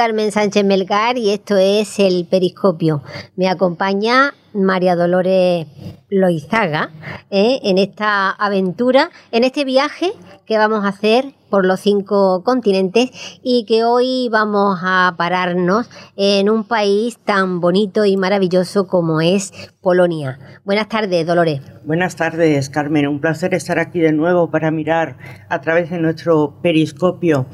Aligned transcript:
Carmen 0.00 0.32
Sánchez 0.32 0.64
Melgar 0.64 1.18
y 1.18 1.28
esto 1.28 1.58
es 1.58 1.98
el 1.98 2.24
Periscopio. 2.24 3.02
Me 3.36 3.50
acompaña 3.50 4.32
María 4.54 4.96
Dolores 4.96 5.66
Loizaga 6.08 6.90
¿eh? 7.28 7.60
en 7.64 7.76
esta 7.76 8.30
aventura, 8.30 9.10
en 9.30 9.44
este 9.44 9.66
viaje 9.66 10.14
que 10.46 10.56
vamos 10.56 10.86
a 10.86 10.88
hacer 10.88 11.34
por 11.50 11.66
los 11.66 11.80
cinco 11.80 12.42
continentes 12.44 13.10
y 13.42 13.64
que 13.64 13.84
hoy 13.84 14.28
vamos 14.30 14.78
a 14.82 15.14
pararnos 15.18 15.90
en 16.16 16.48
un 16.48 16.64
país 16.64 17.18
tan 17.18 17.60
bonito 17.60 18.04
y 18.04 18.16
maravilloso 18.16 18.86
como 18.86 19.20
es 19.20 19.52
Polonia. 19.82 20.38
Buenas 20.64 20.88
tardes, 20.88 21.26
Dolores. 21.26 21.60
Buenas 21.84 22.16
tardes, 22.16 22.70
Carmen. 22.70 23.08
Un 23.08 23.20
placer 23.20 23.52
estar 23.52 23.78
aquí 23.78 23.98
de 23.98 24.12
nuevo 24.12 24.50
para 24.50 24.70
mirar 24.70 25.18
a 25.48 25.60
través 25.60 25.90
de 25.90 25.98
nuestro 25.98 26.54
periscopio 26.62 27.46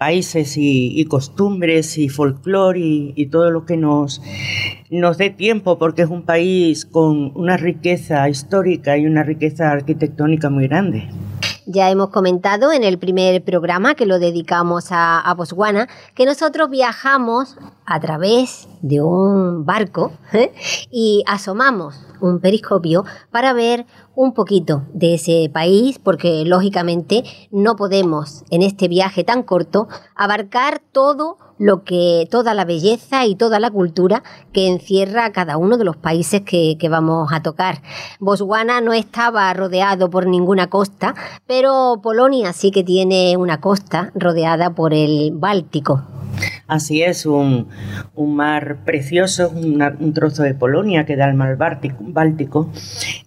países 0.00 0.54
y, 0.56 1.04
costumbres 1.04 1.98
y 1.98 2.08
folclore 2.08 2.80
y, 2.80 3.12
y, 3.16 3.26
todo 3.26 3.50
lo 3.50 3.66
que 3.66 3.76
nos, 3.76 4.22
nos 4.88 5.18
dé 5.18 5.28
tiempo, 5.28 5.78
porque 5.78 6.00
es 6.00 6.08
un 6.08 6.22
país 6.22 6.86
con 6.86 7.32
una 7.34 7.58
riqueza 7.58 8.26
histórica 8.30 8.96
y 8.96 9.04
una 9.04 9.24
riqueza 9.24 9.70
arquitectónica 9.70 10.48
muy 10.48 10.68
grande. 10.68 11.10
Ya 11.72 11.88
hemos 11.88 12.10
comentado 12.10 12.72
en 12.72 12.82
el 12.82 12.98
primer 12.98 13.44
programa 13.44 13.94
que 13.94 14.04
lo 14.04 14.18
dedicamos 14.18 14.88
a, 14.90 15.32
Botswana 15.36 15.88
que 16.16 16.26
nosotros 16.26 16.68
viajamos 16.68 17.56
a 17.86 18.00
través 18.00 18.66
de 18.82 19.00
un 19.00 19.64
barco 19.64 20.10
¿eh? 20.32 20.52
y 20.90 21.22
asomamos 21.28 22.09
un 22.20 22.40
periscopio 22.40 23.04
para 23.30 23.52
ver 23.52 23.86
un 24.14 24.34
poquito 24.34 24.82
de 24.92 25.14
ese 25.14 25.50
país, 25.52 25.98
porque 25.98 26.44
lógicamente 26.44 27.24
no 27.50 27.76
podemos 27.76 28.44
en 28.50 28.62
este 28.62 28.88
viaje 28.88 29.24
tan 29.24 29.42
corto 29.42 29.88
abarcar 30.14 30.82
todo 30.92 31.38
lo 31.58 31.84
que, 31.84 32.26
toda 32.30 32.54
la 32.54 32.64
belleza 32.64 33.26
y 33.26 33.34
toda 33.34 33.60
la 33.60 33.70
cultura 33.70 34.22
que 34.52 34.66
encierra 34.66 35.30
cada 35.30 35.58
uno 35.58 35.76
de 35.76 35.84
los 35.84 35.96
países 35.96 36.40
que, 36.40 36.76
que 36.78 36.88
vamos 36.88 37.30
a 37.32 37.42
tocar. 37.42 37.82
Botswana 38.18 38.80
no 38.80 38.94
estaba 38.94 39.52
rodeado 39.52 40.08
por 40.08 40.26
ninguna 40.26 40.68
costa, 40.68 41.14
pero 41.46 42.00
Polonia 42.02 42.54
sí 42.54 42.70
que 42.70 42.82
tiene 42.82 43.36
una 43.36 43.60
costa 43.60 44.10
rodeada 44.14 44.74
por 44.74 44.94
el 44.94 45.32
Báltico. 45.34 46.02
Así 46.70 47.02
es, 47.02 47.26
un, 47.26 47.66
mar 48.16 48.84
precioso, 48.84 49.50
un 49.50 50.12
trozo 50.14 50.44
de 50.44 50.54
Polonia 50.54 51.04
que 51.04 51.16
da 51.16 51.24
al 51.24 51.34
mar 51.34 51.56
Báltico. 51.56 52.70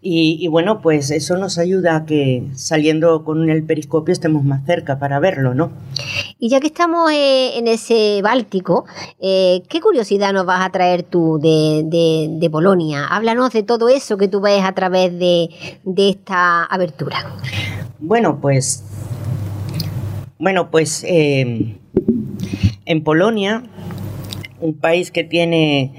Y, 0.01 0.47
bueno, 0.47 0.81
pues 0.81 1.11
eso 1.11 1.35
nos 1.35 1.57
ayuda 1.57 1.97
a 1.97 2.05
que 2.05 2.47
saliendo 2.55 3.25
con 3.25 3.49
el 3.49 3.63
periscopio 3.63 4.13
estemos 4.13 4.45
más 4.45 4.65
cerca 4.65 4.97
para 4.97 5.19
verlo, 5.19 5.53
¿no? 5.53 5.71
Y 6.39 6.47
ya 6.47 6.61
que 6.61 6.67
estamos 6.67 7.11
eh, 7.11 7.57
en 7.57 7.67
ese 7.67 8.21
Báltico, 8.23 8.85
eh, 9.19 9.61
¿qué 9.67 9.81
curiosidad 9.81 10.31
nos 10.31 10.45
vas 10.45 10.65
a 10.65 10.69
traer 10.69 11.03
tú 11.03 11.37
de, 11.37 12.49
Polonia? 12.49 13.07
Háblanos 13.07 13.51
de 13.51 13.63
todo 13.63 13.89
eso 13.89 14.15
que 14.15 14.29
tú 14.29 14.39
ves 14.39 14.63
a 14.63 14.71
través 14.71 15.19
de, 15.19 15.49
esta 15.97 16.63
abertura. 16.63 17.17
Bueno, 17.99 18.39
pues. 18.39 18.85
Bueno, 20.39 20.71
pues. 20.71 21.03
Eh, 21.05 21.77
en 22.85 23.03
Polonia, 23.03 23.63
un 24.59 24.73
país 24.75 25.11
que 25.11 25.23
tiene 25.23 25.91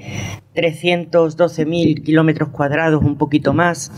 312.000 0.55 2.03
kilómetros 2.03 2.49
cuadrados, 2.49 3.03
un 3.03 3.17
poquito 3.17 3.53
más, 3.53 3.91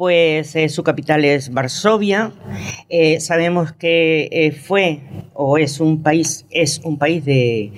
pues 0.00 0.56
eh, 0.56 0.70
su 0.70 0.82
capital 0.82 1.26
es 1.26 1.52
Varsovia. 1.52 2.32
Eh, 2.88 3.20
sabemos 3.20 3.72
que 3.72 4.28
eh, 4.32 4.50
fue 4.50 5.00
o 5.34 5.58
es 5.58 5.78
un 5.78 6.02
país, 6.02 6.46
es 6.50 6.80
un 6.84 6.98
país 6.98 7.24
de, 7.24 7.72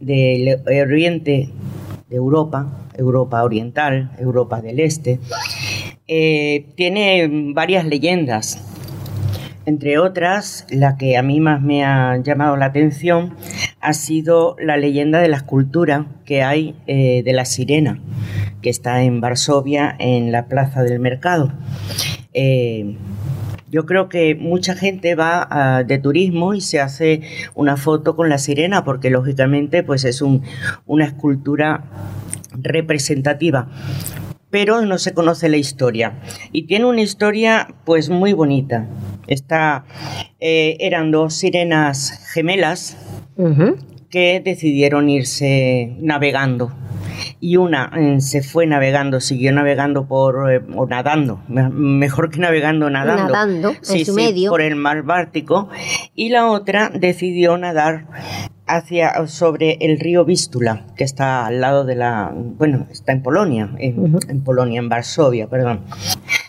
del 0.00 0.62
oriente 0.66 1.50
de 2.08 2.16
Europa, 2.16 2.88
Europa 2.96 3.44
oriental, 3.44 4.12
Europa 4.18 4.62
del 4.62 4.80
este. 4.80 5.20
tiene 6.06 7.52
varias 7.52 7.84
leyendas 7.84 8.77
entre 9.68 9.98
otras, 9.98 10.66
la 10.70 10.96
que 10.96 11.18
a 11.18 11.22
mí 11.22 11.40
más 11.40 11.60
me 11.60 11.84
ha 11.84 12.16
llamado 12.22 12.56
la 12.56 12.64
atención 12.64 13.34
ha 13.80 13.92
sido 13.92 14.56
la 14.58 14.78
leyenda 14.78 15.18
de 15.18 15.28
la 15.28 15.36
escultura 15.36 16.06
que 16.24 16.42
hay 16.42 16.74
eh, 16.86 17.22
de 17.22 17.32
la 17.34 17.44
sirena, 17.44 18.00
que 18.62 18.70
está 18.70 19.02
en 19.02 19.20
Varsovia, 19.20 19.94
en 19.98 20.32
la 20.32 20.46
Plaza 20.46 20.82
del 20.82 21.00
Mercado. 21.00 21.52
Eh, 22.32 22.96
yo 23.70 23.84
creo 23.84 24.08
que 24.08 24.34
mucha 24.34 24.74
gente 24.74 25.14
va 25.14 25.46
ah, 25.50 25.84
de 25.84 25.98
turismo 25.98 26.54
y 26.54 26.62
se 26.62 26.80
hace 26.80 27.20
una 27.54 27.76
foto 27.76 28.16
con 28.16 28.30
la 28.30 28.38
sirena 28.38 28.84
porque 28.84 29.10
lógicamente 29.10 29.82
pues 29.82 30.06
es 30.06 30.22
una 30.22 31.04
escultura 31.04 31.84
representativa 32.54 33.68
pero 34.50 34.80
no 34.82 34.98
se 34.98 35.14
conoce 35.14 35.48
la 35.48 35.56
historia. 35.56 36.20
Y 36.52 36.66
tiene 36.66 36.86
una 36.86 37.00
historia 37.00 37.68
pues 37.84 38.08
muy 38.08 38.32
bonita. 38.32 38.86
Está, 39.26 39.84
eh, 40.40 40.76
eran 40.80 41.10
dos 41.10 41.34
sirenas 41.34 42.26
gemelas 42.32 42.96
que 44.10 44.40
decidieron 44.44 45.08
irse 45.08 45.96
navegando. 46.00 46.72
Y 47.40 47.56
una 47.56 47.90
eh, 47.96 48.20
se 48.20 48.42
fue 48.42 48.66
navegando, 48.66 49.20
siguió 49.20 49.52
navegando 49.52 50.06
por, 50.06 50.50
eh, 50.52 50.60
o 50.74 50.86
nadando, 50.86 51.40
mejor 51.48 52.30
que 52.30 52.38
navegando, 52.38 52.90
nadando. 52.90 53.24
Nadando, 53.24 53.70
en 53.70 54.04
su 54.04 54.14
medio. 54.14 54.50
Por 54.50 54.60
el 54.62 54.76
mar 54.76 55.02
Báltico. 55.02 55.68
Y 56.14 56.30
la 56.30 56.46
otra 56.46 56.90
decidió 56.94 57.58
nadar 57.58 58.06
hacia 58.68 59.26
sobre 59.26 59.78
el 59.80 59.98
río 59.98 60.24
Vístula, 60.24 60.84
que 60.96 61.04
está 61.04 61.46
al 61.46 61.60
lado 61.60 61.84
de 61.84 61.96
la, 61.96 62.32
bueno, 62.34 62.86
está 62.90 63.12
en 63.12 63.22
Polonia, 63.22 63.70
en, 63.78 64.18
en 64.28 64.44
Polonia, 64.44 64.78
en 64.78 64.88
Varsovia, 64.88 65.48
perdón. 65.48 65.80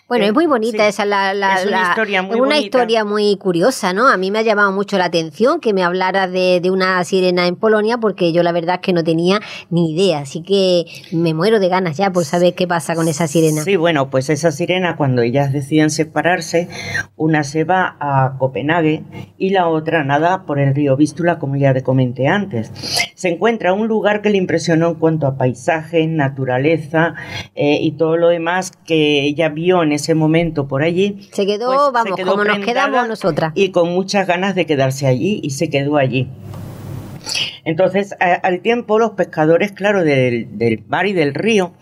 Bueno, 0.09 0.25
es 0.25 0.34
muy 0.34 0.47
bonita 0.47 0.88
esa, 0.88 1.06
la, 1.06 1.36
la, 1.36 1.62
es 1.62 1.68
una, 1.68 1.90
historia, 1.90 2.24
muy, 2.24 2.40
una 2.40 2.58
historia 2.58 3.06
muy 3.06 3.38
curiosa, 3.38 3.94
¿no? 3.94 4.08
A 4.08 4.18
mí 4.18 4.31
me 4.31 4.40
ha 4.40 4.42
llamado 4.42 4.72
mucho 4.72 4.97
la 4.97 5.06
atención 5.06 5.59
que 5.59 5.72
me 5.72 5.84
hablara 5.84 6.28
de, 6.28 6.59
de, 6.62 6.72
una 6.72 7.03
sirena 7.03 7.46
en 7.46 7.56
Polonia, 7.56 8.00
porque 8.00 8.34
yo 8.34 8.42
la 8.42 8.52
verdad 8.52 8.78
es 8.78 8.81
que 8.81 8.92
no 8.92 9.03
tenía 9.03 9.40
ni 9.69 9.94
idea, 9.94 10.22
así 10.22 10.42
que 10.42 10.86
me 11.12 11.36
muero 11.36 11.59
de 11.59 11.69
ganas 11.69 11.96
ya 11.96 12.12
por 12.12 12.25
saber 12.25 12.56
qué 12.56 12.68
pasa 12.68 12.96
con 12.96 13.08
esa 13.08 13.28
sirena. 13.28 13.62
Sí, 13.62 13.75
bueno, 13.75 14.09
pues 14.09 14.31
esa 14.31 14.52
sirena 14.52 14.96
cuando 14.96 15.22
ellas 15.22 15.53
deciden 15.53 15.92
separarse, 15.92 16.69
una 17.16 17.44
se 17.44 17.64
va 17.64 17.96
a 18.00 18.36
Copenhague 18.40 19.03
y 19.38 19.52
la 19.52 19.68
otra 19.68 20.03
nada 20.03 20.44
por 20.48 20.58
el 20.58 20.74
río 20.74 20.98
Vístula, 20.98 21.38
como 21.38 21.56
ya 21.56 21.72
te 21.72 21.84
comenté 21.84 22.28
antes. 22.28 22.72
Se 23.14 23.30
encuentra 23.30 23.74
un 23.74 23.88
lugar 23.88 24.24
que 24.24 24.31
le 24.31 24.38
impresionó 24.38 24.88
en 24.88 24.96
cuanto 24.96 25.28
a 25.28 25.38
paisaje, 25.38 26.08
naturaleza 26.08 27.14
eh, 27.53 27.78
y 27.80 27.92
todo 27.92 28.18
lo 28.18 28.30
demás 28.30 28.72
que 28.88 29.22
ella 29.25 29.50
vio 29.50 29.84
en 29.84 29.99
ese 30.00 30.16
momento 30.16 30.68
por 30.68 30.82
allí. 30.84 31.30
Se 31.32 31.46
quedó, 31.46 31.68
pues, 31.68 31.92
vamos, 31.94 32.20
como 32.20 32.44
nos 32.44 32.60
quedamos 32.60 33.08
nosotras. 33.08 33.52
Y 33.56 33.70
con 33.70 33.90
muchas 33.90 34.28
ganas 34.28 34.56
de 34.56 34.66
quedarse 34.66 35.08
allí 35.08 35.40
y 35.44 35.52
se 35.52 35.70
quedó 35.70 35.98
allí. 35.98 36.30
Entonces, 37.66 38.16
al 38.19 38.62
tiempo, 38.62 38.98
los 38.98 39.12
pescadores, 39.12 39.72
claro, 39.72 40.04
del, 40.04 40.57
del 40.57 40.84
mar 40.88 41.06
y 41.06 41.13
del 41.13 41.34
río, 41.36 41.74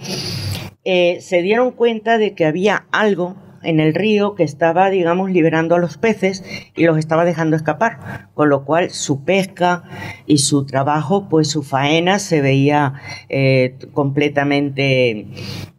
eh, 0.83 1.19
se 1.21 1.41
dieron 1.41 1.71
cuenta 1.71 2.17
de 2.17 2.33
que 2.33 2.45
había 2.45 2.87
algo 2.91 3.35
en 3.63 3.79
el 3.79 3.93
río 3.93 4.35
que 4.35 4.43
estaba, 4.43 4.89
digamos, 4.89 5.31
liberando 5.31 5.75
a 5.75 5.79
los 5.79 5.97
peces 5.97 6.43
y 6.75 6.85
los 6.85 6.97
estaba 6.97 7.25
dejando 7.25 7.55
escapar, 7.55 8.29
con 8.33 8.49
lo 8.49 8.65
cual 8.65 8.89
su 8.89 9.23
pesca 9.23 9.83
y 10.25 10.39
su 10.39 10.65
trabajo, 10.65 11.27
pues 11.29 11.49
su 11.49 11.63
faena 11.63 12.19
se 12.19 12.41
veía 12.41 12.93
eh, 13.29 13.77
completamente 13.93 15.27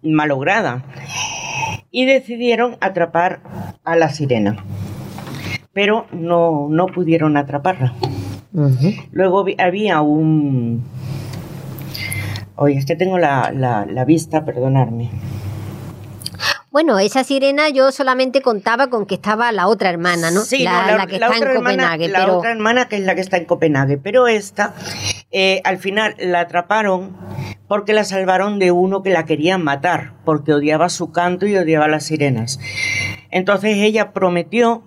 malograda 0.02 0.84
y 1.90 2.04
decidieron 2.04 2.76
atrapar 2.80 3.40
a 3.84 3.96
la 3.96 4.10
sirena. 4.10 4.64
Pero 5.72 6.06
no, 6.12 6.68
no 6.70 6.86
pudieron 6.86 7.36
atraparla. 7.36 7.94
Luego 9.12 9.44
había 9.58 10.00
un... 10.00 10.84
Oye, 12.56 12.76
es 12.76 12.86
que 12.86 12.96
tengo 12.96 13.18
la, 13.18 13.52
la, 13.52 14.04
vista, 14.04 14.44
perdonarme. 14.44 15.10
Bueno, 16.70 16.98
esa 16.98 17.24
sirena 17.24 17.70
yo 17.70 17.92
solamente 17.92 18.42
contaba 18.42 18.90
con 18.90 19.06
que 19.06 19.14
estaba 19.14 19.50
la 19.52 19.68
otra 19.68 19.88
hermana, 19.88 20.30
¿no? 20.30 20.42
Sí, 20.42 20.64
la, 20.64 21.06
que 21.06 21.14
está 21.14 21.34
en 21.34 21.56
Copenhague. 21.56 22.08
La 22.08 22.30
otra 22.30 22.50
hermana 22.50 22.88
que 22.88 22.96
es 22.96 23.02
la 23.04 23.14
que 23.14 23.22
está 23.22 23.38
en 23.38 23.46
Copenhague. 23.46 23.96
Pero 23.96 24.28
esta, 24.28 24.74
eh, 25.30 25.62
al 25.64 25.78
final 25.78 26.14
la 26.18 26.40
atraparon 26.40 27.16
porque 27.68 27.94
la 27.94 28.04
salvaron 28.04 28.58
de 28.58 28.70
uno 28.70 29.02
que 29.02 29.10
la 29.10 29.24
quería 29.24 29.56
matar, 29.56 30.12
porque 30.26 30.52
odiaba 30.52 30.90
su 30.90 31.10
canto 31.10 31.46
y 31.46 31.56
odiaba 31.56 31.88
las 31.88 32.04
sirenas. 32.04 32.60
Entonces 33.30 33.78
ella 33.78 34.12
prometió 34.12 34.84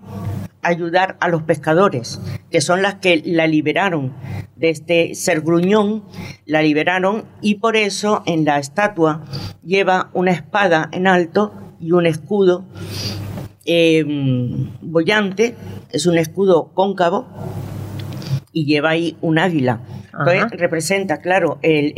ayudar 0.62 1.18
a 1.20 1.30
los 1.30 1.42
pescadores, 1.44 2.20
que 2.52 2.62
son 2.62 2.84
las 2.84 2.96
que 2.96 3.22
la 3.26 3.48
liberaron 3.48 4.14
de 4.56 4.70
este 4.70 5.16
ser 5.16 5.42
gruñón, 5.42 6.04
la 6.46 6.62
liberaron 6.62 7.26
y 7.42 7.56
por 7.56 7.76
eso 7.76 8.22
en 8.28 8.46
la 8.46 8.60
estatua 8.60 9.24
lleva 9.64 10.12
una 10.14 10.32
espada 10.32 10.90
en 10.92 11.08
alto 11.08 11.71
y 11.82 11.92
un 11.92 12.06
escudo 12.06 12.64
eh, 13.66 14.04
bollante, 14.82 15.56
es 15.92 16.06
un 16.06 16.18
escudo 16.18 16.72
cóncavo 16.74 17.28
y 18.54 18.66
lleva 18.66 18.92
ahí 18.92 19.18
un 19.22 19.40
águila. 19.40 19.82
Entonces 20.12 20.60
representa, 20.60 21.18
claro, 21.18 21.60
el, 21.62 21.94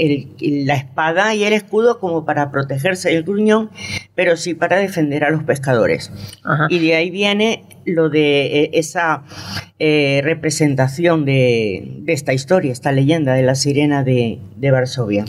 la 0.65 0.75
espada 0.75 1.35
y 1.35 1.43
el 1.43 1.53
escudo 1.53 1.99
como 1.99 2.25
para 2.25 2.51
protegerse 2.51 3.09
del 3.09 3.23
gruñón, 3.23 3.69
pero 4.15 4.37
sí 4.37 4.53
para 4.53 4.77
defender 4.77 5.23
a 5.23 5.29
los 5.29 5.43
pescadores. 5.43 6.11
Y 6.69 6.79
de 6.79 6.95
ahí 6.95 7.09
viene 7.09 7.63
lo 7.85 8.09
de 8.09 8.63
eh, 8.63 8.69
esa 8.73 9.23
eh, 9.79 10.21
representación 10.23 11.25
de, 11.25 12.03
esta 12.07 12.33
historia, 12.33 12.71
esta 12.71 12.91
leyenda 12.91 13.33
de 13.33 13.43
la 13.43 13.55
sirena 13.55 14.03
de, 14.03 14.39
Varsovia. 14.71 15.25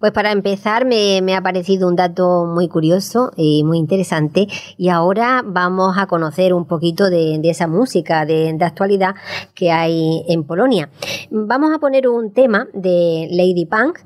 Pues 0.00 0.10
para 0.10 0.32
empezar 0.32 0.84
me, 0.84 1.36
ha 1.36 1.40
parecido 1.40 1.86
un 1.86 1.94
dato 1.94 2.46
muy 2.46 2.66
curioso 2.66 3.30
y 3.36 3.62
muy 3.62 3.78
interesante 3.78 4.48
y 4.76 4.88
ahora 4.88 5.44
vamos 5.46 5.96
a 5.98 6.06
conocer 6.06 6.52
un 6.52 6.64
poquito 6.64 7.08
de, 7.08 7.40
esa 7.44 7.68
música 7.68 8.26
de, 8.26 8.56
actualidad 8.60 9.14
que 9.54 9.70
hay 9.70 10.24
en 10.28 10.42
Polonia. 10.42 10.88
Vamos 11.30 11.72
a 11.72 11.78
poner 11.78 12.08
un 12.08 12.21
tema 12.30 12.68
de 12.72 13.28
Lady 13.30 13.66
Punk 13.66 13.98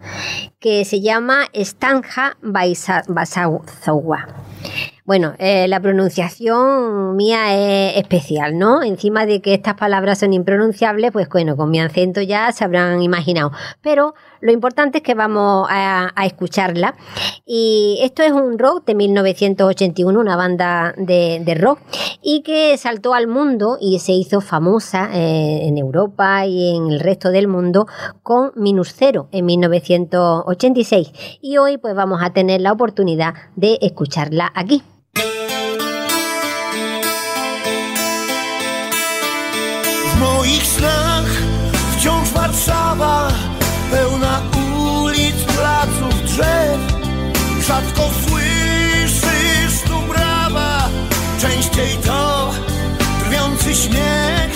que 0.59 0.85
se 0.85 1.01
llama 1.01 1.47
Stanja 1.55 2.37
Basazawa. 2.43 4.27
Bueno, 5.07 5.35
eh, 5.39 5.69
la 5.69 5.79
pronunciación 5.79 7.15
mía 7.15 7.55
es 7.55 7.97
especial, 7.99 8.59
¿no? 8.59 8.83
Encima 8.83 9.25
de 9.25 9.41
que 9.41 9.55
estas 9.55 9.75
palabras 9.75 10.19
son 10.19 10.33
impronunciables, 10.33 11.13
pues 11.13 11.29
bueno, 11.29 11.57
con 11.57 11.71
mi 11.71 11.81
acento 11.81 12.21
ya 12.23 12.51
se 12.51 12.65
habrán 12.65 13.01
imaginado. 13.01 13.53
Pero 13.83 14.15
lo 14.47 14.53
importante 14.53 14.99
es 14.99 15.05
que 15.05 15.15
vamos 15.15 15.67
a, 15.69 16.13
escucharla. 16.25 16.95
Y 17.45 17.99
esto 18.03 18.23
es 18.23 18.31
un 18.31 18.59
rock 18.59 18.87
de 18.87 18.95
1981, 18.95 20.19
una 20.19 20.37
banda 20.37 20.95
de, 20.97 21.59
rock, 21.61 21.81
y 22.23 22.43
que 22.43 22.77
saltó 22.79 23.15
al 23.15 23.27
mundo 23.27 23.77
y 23.81 23.99
se 23.99 24.13
hizo 24.13 24.41
famosa 24.41 25.11
eh, 25.13 25.67
en 25.67 25.79
Europa 25.79 26.47
y 26.47 26.77
en 26.77 26.93
el 26.93 27.01
resto 27.01 27.31
del 27.31 27.49
mundo 27.49 27.89
con 28.23 28.53
Minus 28.55 28.95
Cero 28.97 29.29
en 29.33 29.47
1986. 29.47 31.39
Y 31.43 31.57
hoy 31.57 31.77
pues 31.79 31.97
vamos 31.97 32.21
a 32.23 32.33
tener 32.33 32.61
la 32.61 32.71
oportunidad 32.71 33.35
de 33.57 33.79
escucharla 33.83 34.53
aquí. 34.55 34.83
Rzadko 47.67 48.11
słyszysz 48.29 49.81
tu 49.87 50.13
brawa 50.13 50.89
Częściej 51.41 51.97
to 52.07 52.51
drwiący 53.25 53.75
śmiech 53.75 54.51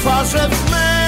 Twarze 0.00 0.48
w 0.48 0.70
metrze 0.70 1.05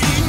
You. 0.00 0.27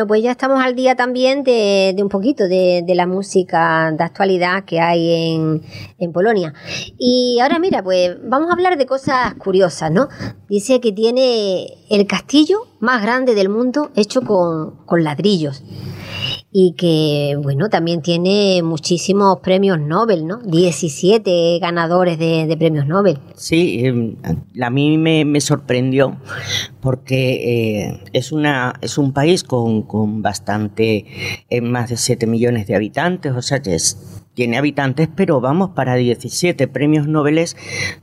Bueno, 0.00 0.08
pues 0.08 0.22
ya 0.22 0.30
estamos 0.30 0.64
al 0.64 0.74
día 0.74 0.96
también 0.96 1.44
de, 1.44 1.94
un 2.00 2.08
poquito 2.08 2.48
de, 2.48 2.82
la 2.94 3.06
música 3.06 3.92
de 3.92 4.02
actualidad 4.02 4.64
que 4.64 4.80
hay 4.80 5.34
en, 5.34 5.62
en 5.98 6.12
Polonia. 6.12 6.54
Y 6.96 7.38
ahora 7.42 7.58
mira, 7.58 7.82
pues 7.82 8.16
vamos 8.24 8.48
a 8.48 8.54
hablar 8.54 8.78
de 8.78 8.86
cosas 8.86 9.34
curiosas, 9.34 9.90
¿no? 9.90 10.08
Dice 10.48 10.80
que 10.80 10.92
tiene 10.92 11.66
el 11.90 12.06
castillo 12.06 12.60
más 12.78 13.02
grande 13.02 13.34
del 13.34 13.50
mundo 13.50 13.90
hecho 13.94 14.22
con 14.22 15.04
ladrillos 15.04 15.62
y 16.52 16.72
que, 16.72 17.36
bueno, 17.40 17.68
también 17.68 18.02
tiene 18.02 18.60
muchísimos 18.64 19.38
premios 19.38 19.78
Nobel, 19.78 20.26
¿no? 20.26 20.38
17 20.38 21.58
ganadores 21.60 22.18
de, 22.18 22.56
premios 22.58 22.86
Nobel. 22.86 23.18
Sí, 23.36 23.86
eh, 23.86 24.16
a 24.60 24.70
mí 24.70 24.98
me, 24.98 25.24
me 25.24 25.40
sorprendió 25.40 26.16
porque 26.80 27.84
eh, 27.84 28.00
es, 28.12 28.32
una, 28.32 28.74
es 28.80 28.98
un 28.98 29.12
país 29.12 29.44
con, 29.44 29.82
con 29.82 30.22
bastante, 30.22 31.06
eh, 31.48 31.60
más 31.60 31.90
de 31.90 31.96
7 31.96 32.26
millones 32.26 32.66
de 32.66 32.74
habitantes, 32.74 33.32
o 33.32 33.42
sea 33.42 33.62
que 33.62 33.76
es 33.76 34.19
tiene 34.40 34.56
habitantes, 34.56 35.06
pero 35.14 35.42
vamos, 35.42 35.72
para 35.72 35.96
17 35.96 36.66
premios 36.66 37.06
Nobel 37.06 37.44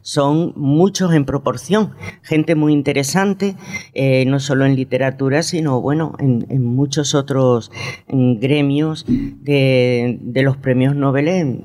son 0.01 0.53
muchos 0.55 1.11
en 1.15 1.25
proporción. 1.25 1.95
Gente 2.21 2.53
muy 2.53 2.73
interesante, 2.73 3.55
eh, 3.95 4.23
no 4.27 4.39
solo 4.39 4.67
en 4.67 4.75
literatura, 4.75 5.41
sino 5.41 5.81
bueno, 5.81 6.13
en, 6.19 6.63
muchos 6.63 7.15
otros 7.15 7.71
gremios 8.07 9.07
de, 9.07 10.19
los 10.35 10.57
premios 10.57 10.95
Nobel. 10.95 11.63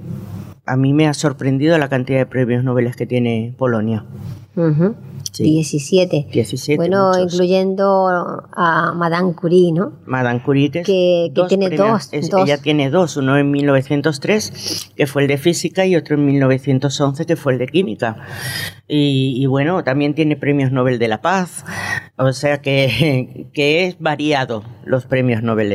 A 0.64 0.76
mí 0.78 0.94
me 0.94 1.06
ha 1.06 1.12
sorprendido 1.12 1.76
la 1.76 1.90
cantidad 1.90 2.20
de 2.20 2.24
premios 2.24 2.64
Nobel 2.64 2.96
que 2.96 3.04
tiene 3.04 3.54
Polonia. 3.58 4.06
Sí. 5.32 5.44
17. 5.44 6.28
17. 6.30 6.76
Bueno, 6.76 7.08
muchos. 7.08 7.32
incluyendo 7.32 8.06
a 8.52 8.92
Madame 8.94 9.34
Curie, 9.34 9.72
¿no? 9.72 9.94
Madame 10.04 10.42
Curie, 10.42 10.70
que, 10.70 10.82
que, 10.82 11.32
que 11.34 11.42
tiene 11.48 11.68
premios. 11.68 11.88
dos, 11.88 12.08
Es, 12.12 12.28
dos. 12.30 12.42
Ella 12.42 12.58
tiene 12.58 12.90
dos, 12.90 13.16
uno 13.16 13.38
en 13.38 13.50
1903, 13.50 14.92
que 14.94 15.06
fue 15.06 15.22
el 15.22 15.28
de 15.28 15.38
física, 15.38 15.86
y 15.86 15.96
otro 15.96 16.16
en 16.16 16.26
1911, 16.26 17.24
que 17.24 17.36
fue 17.36 17.54
el 17.54 17.58
de 17.58 17.66
química. 17.68 18.16
Y, 18.86 19.34
y 19.38 19.46
bueno, 19.46 19.82
también 19.84 20.14
tiene 20.14 20.36
premios 20.36 20.70
Nobel 20.70 20.98
de 20.98 21.08
la 21.08 21.22
Paz, 21.22 21.64
o 22.24 22.32
sea 22.32 22.60
que, 22.60 23.48
que 23.54 23.86
es 23.86 23.98
variado 23.98 24.62
los 24.84 25.06
premios 25.06 25.42
Nobel. 25.42 25.72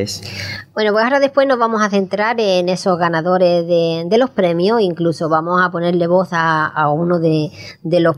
Bueno, 0.74 0.92
pues 0.92 1.04
ahora 1.04 1.18
después 1.18 1.48
nos 1.48 1.58
vamos 1.58 1.82
a 1.82 1.90
centrar 1.90 2.40
en 2.40 2.68
esos 2.68 2.98
ganadores 2.98 3.66
de, 3.66 4.04
de 4.06 4.18
los 4.18 4.30
premios, 4.30 4.80
incluso 4.80 5.28
vamos 5.28 5.60
a 5.62 5.70
ponerle 5.70 6.06
voz 6.06 6.28
a, 6.32 6.66
a 6.66 6.90
uno 6.90 7.18
de, 7.18 7.50
de, 7.82 8.00
los 8.00 8.16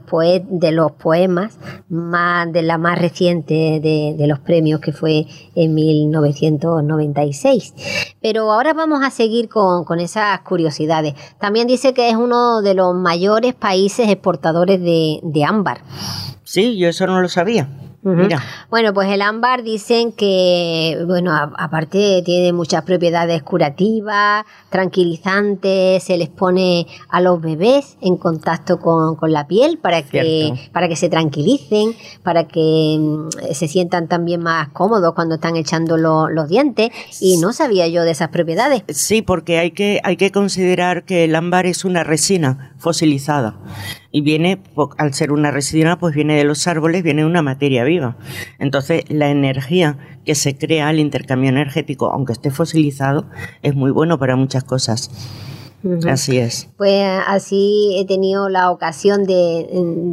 de 0.49 0.73
los 0.73 0.93
poemas 0.93 1.59
más, 1.89 2.53
de 2.53 2.63
la 2.63 2.77
más 2.77 2.99
reciente 2.99 3.81
de, 3.81 4.15
de 4.17 4.27
los 4.27 4.41
premios, 4.41 4.81
que 4.81 4.93
fue 4.93 5.27
en 5.55 5.75
1996. 5.75 8.17
Pero 8.21 8.53
ahora 8.53 8.75
vamos 8.75 9.03
a 9.03 9.11
seguir 9.11 9.49
con, 9.49 9.85
con 9.85 10.01
esas 10.01 10.41
curiosidades. 10.41 11.15
También 11.39 11.67
dice 11.67 11.95
que 11.95 12.11
es 12.11 12.17
uno 12.17 12.61
de 12.63 12.75
los 12.75 12.95
mayores 12.95 13.55
países 13.55 14.09
exportadores 14.09 14.81
de, 14.81 15.21
de 15.23 15.45
ámbar. 15.45 15.81
Sí, 16.43 16.77
yo 16.77 16.89
eso 16.89 17.07
no 17.07 17.23
lo 17.23 17.29
sabía. 17.29 17.69
Mira, 18.03 18.43
Bueno, 18.71 18.95
pues 18.95 19.11
el 19.11 19.21
ámbar 19.21 19.63
dicen 19.63 20.13
que, 20.13 20.97
bueno, 21.07 21.33
a- 21.33 21.53
aparte 21.59 22.23
tiene 22.25 22.53
muchas 22.55 22.83
propiedades 22.85 23.43
curativas, 23.43 24.45
tranquilizantes, 24.71 26.03
se 26.03 26.17
les 26.17 26.29
pone 26.29 26.87
a 27.09 27.21
los 27.21 27.41
bebés 27.41 27.97
en 28.01 28.17
contacto 28.17 28.79
con, 28.81 29.17
con 29.17 29.33
la 29.33 29.47
piel 29.47 29.79
para 29.79 30.03
que, 30.03 30.21
Cierto. 30.55 30.73
para 30.73 30.89
que 30.89 30.97
se 30.97 31.09
tranquilicen, 31.09 31.95
para 32.23 32.45
que 32.45 32.97
mm, 32.99 33.29
se 33.53 33.69
sientan 33.69 34.09
también 34.09 34.43
más 34.43 34.69
cómodos 34.71 35.15
cuando 35.15 35.35
están 35.37 35.57
echando 35.57 35.97
lo- 35.97 36.29
los 36.29 36.49
dientes. 36.49 36.91
Y 37.21 37.39
no 37.39 37.53
sabía 37.53 37.87
yo 37.89 38.03
de 38.05 38.13
esas 38.13 38.29
propiedades. 38.29 38.83
sí, 38.89 39.23
porque 39.23 39.59
hay 39.59 39.73
que, 39.73 40.01
hay 40.05 40.17
que 40.17 40.31
considerar 40.33 41.05
que 41.05 41.25
el 41.25 41.35
ámbar 41.35 41.67
es 41.67 41.85
una 41.85 42.05
resina 42.05 42.75
fosilizada. 42.79 43.57
Y 44.13 44.23
viene, 44.23 44.61
al 44.99 45.15
ser 45.15 45.31
una 45.31 45.51
resina, 45.53 45.99
pues 45.99 46.15
viene 46.15 46.37
de 46.37 46.45
los 46.45 46.67
árboles, 46.67 47.03
viene 47.05 47.23
de 47.23 47.27
una 47.29 47.43
materia 47.43 47.85
viva. 47.85 48.17
Entonces, 48.59 49.05
la 49.09 49.29
energía 49.31 49.99
que 50.25 50.35
se 50.35 50.59
crea 50.59 50.89
al 50.89 50.99
intercambio 50.99 51.49
energético, 51.49 52.11
aunque 52.13 52.33
esté 52.33 52.51
fosilizado, 52.51 53.27
es 53.63 53.75
muy 53.75 53.91
bueno 53.93 54.19
para 54.19 54.35
muchas 54.37 54.65
cosas. 54.65 55.11
Así 56.07 56.37
es. 56.37 56.69
Pues 56.77 57.03
así 57.27 57.97
he 57.99 58.05
tenido 58.05 58.51
la 58.51 58.71
ocasión 58.71 59.25
de, 59.25 59.67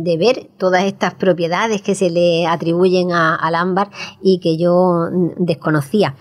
de 0.03 0.17
ver 0.17 0.47
todas 0.57 0.83
estas 0.85 1.15
propiedades 1.15 1.81
que 1.81 1.93
se 1.93 2.09
le 2.09 2.45
atribuyen 2.47 3.11
a- 3.11 3.35
al 3.35 3.53
ámbar 3.55 3.89
y 4.21 4.39
que 4.39 4.57
yo 4.57 5.09
desconocía. 5.37 6.15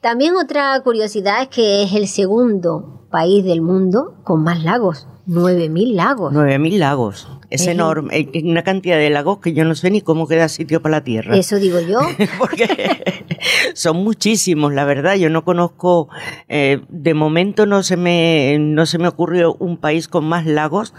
También 0.00 0.36
otra 0.36 0.80
curiosidad 0.82 1.42
es 1.42 1.48
que 1.48 1.82
es 1.82 1.92
el 1.92 2.08
segundo 2.08 3.06
país 3.10 3.44
del 3.44 3.60
mundo 3.60 4.14
con 4.24 4.42
más 4.42 4.64
lagos, 4.64 5.06
9.000 5.28 5.94
lagos. 5.94 6.32
9.000 6.32 6.78
lagos. 6.78 7.28
Es 7.50 7.66
enorme. 7.66 8.14
Hay 8.14 8.42
una 8.44 8.62
cantidad 8.62 8.96
de 8.96 9.10
lagos 9.10 9.38
que 9.40 9.52
yo 9.52 9.64
no 9.64 9.74
sé 9.74 9.90
ni 9.90 10.00
cómo 10.00 10.26
queda 10.26 10.48
sitio 10.48 10.80
para 10.80 10.96
la 10.98 11.04
tierra. 11.04 11.36
Eso 11.36 11.56
digo 11.56 11.80
yo. 11.80 11.98
Porque 12.38 12.66
son 13.74 13.98
muchísimos, 13.98 14.72
la 14.72 14.84
verdad. 14.84 15.16
Yo 15.16 15.28
no 15.28 15.44
conozco, 15.44 16.08
eh, 16.48 16.80
de 16.88 17.14
momento 17.14 17.66
no 17.66 17.82
se 17.82 17.96
me, 17.96 18.56
no 18.58 18.86
se 18.86 18.98
me 18.98 19.08
ocurrió 19.08 19.54
un 19.58 19.76
país 19.76 20.08
con 20.08 20.26
más 20.26 20.46
lagos. 20.46 20.94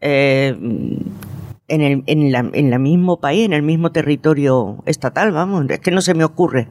eh, 0.00 0.54
en 1.68 1.80
el 1.80 2.04
en 2.06 2.32
la, 2.32 2.50
en 2.52 2.70
la 2.70 2.78
mismo 2.78 3.20
país, 3.20 3.44
en 3.44 3.52
el 3.52 3.62
mismo 3.62 3.92
territorio 3.92 4.82
estatal, 4.86 5.32
vamos, 5.32 5.66
es 5.68 5.80
que 5.80 5.90
no 5.90 6.00
se 6.00 6.14
me 6.14 6.24
ocurre. 6.24 6.68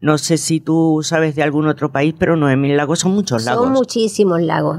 No 0.00 0.18
sé 0.18 0.38
si 0.38 0.60
tú 0.60 1.00
sabes 1.02 1.34
de 1.34 1.42
algún 1.42 1.66
otro 1.66 1.90
país, 1.90 2.14
pero 2.18 2.36
9.000 2.36 2.76
lagos 2.76 3.00
son 3.00 3.12
muchos 3.12 3.44
lagos. 3.44 3.64
Son 3.64 3.72
muchísimos 3.72 4.40
lagos. 4.40 4.78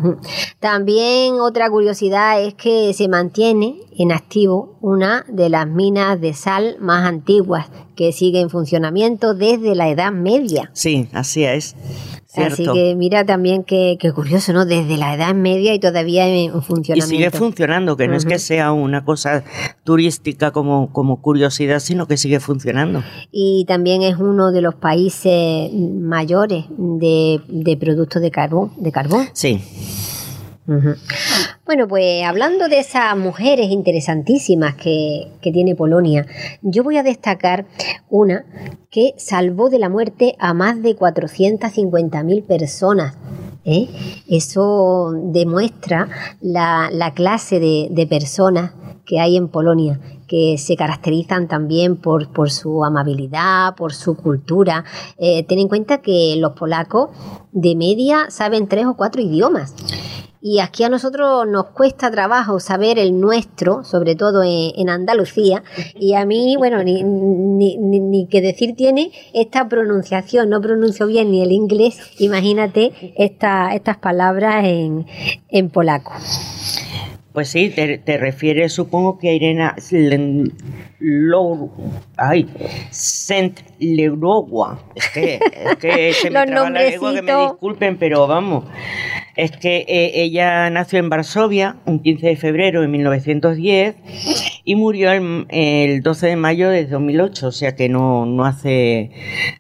También 0.60 1.40
otra 1.42 1.70
curiosidad 1.70 2.42
es 2.42 2.54
que 2.54 2.94
se 2.94 3.08
mantiene 3.08 3.82
en 3.98 4.12
activo 4.12 4.78
una 4.82 5.26
de 5.28 5.50
las 5.50 5.68
minas 5.68 6.22
de 6.22 6.34
sal 6.34 6.78
más 6.80 7.06
antiguas 7.06 7.70
que 8.00 8.14
sigue 8.14 8.40
en 8.40 8.50
funcionamiento 8.50 9.34
desde 9.34 9.76
la 9.76 9.90
Edad 9.90 10.14
Media. 10.14 10.72
Sí, 10.72 11.10
así 11.12 11.44
es. 11.44 11.76
Cierto. 12.28 12.54
Así 12.54 12.66
que 12.72 12.96
mira 12.96 13.26
también 13.26 13.66
qué 13.66 13.98
qué 14.00 14.14
curioso, 14.14 14.54
¿no? 14.54 14.66
Desde 14.66 14.96
la 14.96 15.16
Edad 15.16 15.36
Media 15.36 15.74
y 15.74 15.80
todavía 15.80 16.26
en 16.26 16.46
Y 16.46 16.62
funcionamiento. 16.62 17.08
sigue 17.10 17.30
funcionando, 17.30 17.98
que 17.98 18.08
no 18.08 18.16
es 18.16 18.24
que 18.24 18.40
sea 18.40 18.72
una 18.72 19.04
cosa 19.04 19.44
turística 19.84 20.52
como, 20.52 20.94
como 20.94 21.22
curiosidad, 21.22 21.82
sino 21.82 22.08
que 22.08 22.16
sigue 22.16 22.40
funcionando. 22.40 23.04
Y 23.34 23.66
también 23.68 24.02
es 24.02 24.16
uno 24.18 24.54
de 24.54 24.62
los 24.62 24.76
países 24.76 25.70
mayores 25.74 26.64
de, 26.78 27.42
de 27.50 27.76
productos 27.76 28.22
de 28.22 28.32
carbón. 28.32 28.72
De 28.78 28.94
carbón. 28.94 29.28
Sí. 29.34 29.60
Bueno, 31.70 31.88
pues 31.88 32.26
hablando 32.26 32.68
de 32.68 32.80
esas 32.80 33.16
mujeres 33.16 33.70
interesantísimas 33.70 34.74
que, 34.74 35.28
que 35.40 35.52
tiene 35.52 35.76
Polonia, 35.76 36.26
yo 36.64 36.84
voy 36.84 36.98
a 36.98 37.04
destacar 37.04 37.68
una 38.10 38.44
que 38.90 39.14
salvó 39.18 39.70
de 39.70 39.78
la 39.78 39.88
muerte 39.88 40.36
a 40.40 40.56
más 40.56 40.82
de 40.82 40.98
450.000 40.98 42.44
personas. 42.48 43.16
¿eh? 43.66 43.88
Eso 44.28 45.12
demuestra 45.26 46.10
la, 46.42 46.90
la 46.92 47.14
clase 47.14 47.60
de, 47.60 47.90
de 47.92 48.08
personas 48.08 48.72
que 49.06 49.20
hay 49.20 49.38
en 49.38 49.48
Polonia, 49.48 50.00
que 50.28 50.58
se 50.58 50.76
caracterizan 50.76 51.48
también 51.48 51.98
por, 51.98 52.34
por 52.34 52.50
su 52.50 52.84
amabilidad, 52.84 53.76
por 53.76 53.94
su 53.94 54.18
cultura. 54.18 54.86
Eh, 55.20 55.44
ten 55.44 55.60
en 55.60 55.68
cuenta 55.68 56.02
que 56.02 56.36
los 56.38 56.54
polacos 56.54 57.12
de 57.52 57.76
media 57.76 58.26
saben 58.30 58.68
tres 58.68 58.88
o 58.88 58.96
cuatro 58.96 59.22
idiomas. 59.22 59.76
Y 60.42 60.60
aquí 60.60 60.84
a 60.84 60.90
nosotros 60.90 61.46
nos 61.48 61.66
cuesta 61.68 62.10
trabajo 62.10 62.62
saber 62.62 62.98
el 62.98 63.20
nuestro, 63.20 63.84
sobre 63.84 64.16
todo 64.16 64.42
en, 64.42 64.72
en 64.76 64.90
Andalucía. 64.90 65.64
Y 65.96 66.14
a 66.14 66.26
mí, 66.26 66.56
bueno, 66.58 66.82
ni, 66.84 67.04
ni, 67.04 67.78
ni, 67.78 68.00
ni 68.00 68.28
que 68.28 68.42
decir 68.42 68.76
tiene 68.76 69.12
esta 69.34 69.68
pronunciación. 69.68 70.50
No 70.50 70.62
pronuncio 70.62 71.08
bien 71.08 71.32
ni 71.32 71.42
el 71.42 71.52
inglés. 71.52 72.00
Imagínate 72.20 73.14
esta, 73.18 73.76
estas 73.76 73.98
palabras 73.98 74.64
en, 74.66 75.08
en 75.50 75.70
polaco. 75.70 76.14
Pues 77.40 77.52
sí, 77.52 77.70
te, 77.70 77.98
te 77.98 78.18
refieres, 78.18 78.74
supongo 78.74 79.18
que 79.18 79.30
a 79.30 79.34
Irena 79.34 79.74
Slen- 79.78 80.52
Lou- 81.00 81.72
ay, 82.18 82.50
Saint 82.92 83.62
Leroy. 83.80 84.44
Es 84.94 85.08
que, 85.14 85.36
es 85.36 85.76
que 85.78 86.12
se 86.22 86.30
me 86.30 86.40
traba 86.48 86.70
la 86.70 86.82
lengua, 86.92 87.12
que 87.14 87.22
me 87.22 87.28
disculpen, 87.52 87.98
pero 87.98 88.28
vamos. 88.28 88.66
Es 89.38 89.52
que 89.52 89.86
eh, 89.88 90.12
ella 90.24 90.70
nació 90.70 91.00
en 91.00 91.08
Varsovia 91.10 91.78
un 91.86 92.00
15 92.02 92.28
de 92.28 92.36
febrero 92.36 92.82
de 92.82 92.90
1910 92.90 93.96
y 94.66 94.76
murió 94.76 95.14
el, 95.14 95.46
el 95.48 96.02
12 96.02 96.28
de 96.28 96.36
mayo 96.36 96.70
de 96.70 96.86
2008, 96.88 97.48
o 97.48 97.52
sea 97.54 97.74
que 97.74 97.88
no, 97.88 98.26
no, 98.26 98.44
hace, 98.44 99.12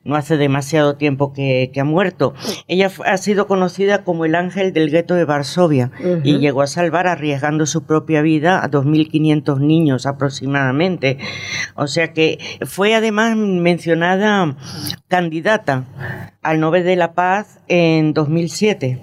no 0.03 0.17
hace 0.17 0.35
demasiado 0.35 0.97
tiempo 0.97 1.31
que, 1.31 1.71
que 1.73 1.79
ha 1.79 1.85
muerto. 1.85 2.33
Ella 2.67 2.91
ha 3.05 3.15
sido 3.17 3.47
conocida 3.47 4.03
como 4.03 4.25
el 4.25 4.35
ángel 4.35 4.73
del 4.73 4.91
gueto 4.91 5.15
de 5.15 5.23
Varsovia 5.23 5.91
y 6.25 6.39
llegó 6.39 6.61
a 6.61 6.67
salvar 6.67 7.07
arriesgando 7.07 7.65
su 7.69 7.83
propia 7.83 8.21
vida 8.21 8.63
a 8.63 8.69
2.500 8.69 9.59
niños 9.59 10.05
aproximadamente. 10.05 11.17
O 11.75 11.87
sea 11.87 12.13
que 12.13 12.39
fue 12.65 12.95
además 12.95 13.35
mencionada 13.37 14.55
candidata 15.07 15.85
al 16.41 16.59
Nobel 16.59 16.83
de 16.83 16.95
la 16.95 17.13
Paz 17.13 17.59
en 17.67 18.13
2007. 18.13 18.99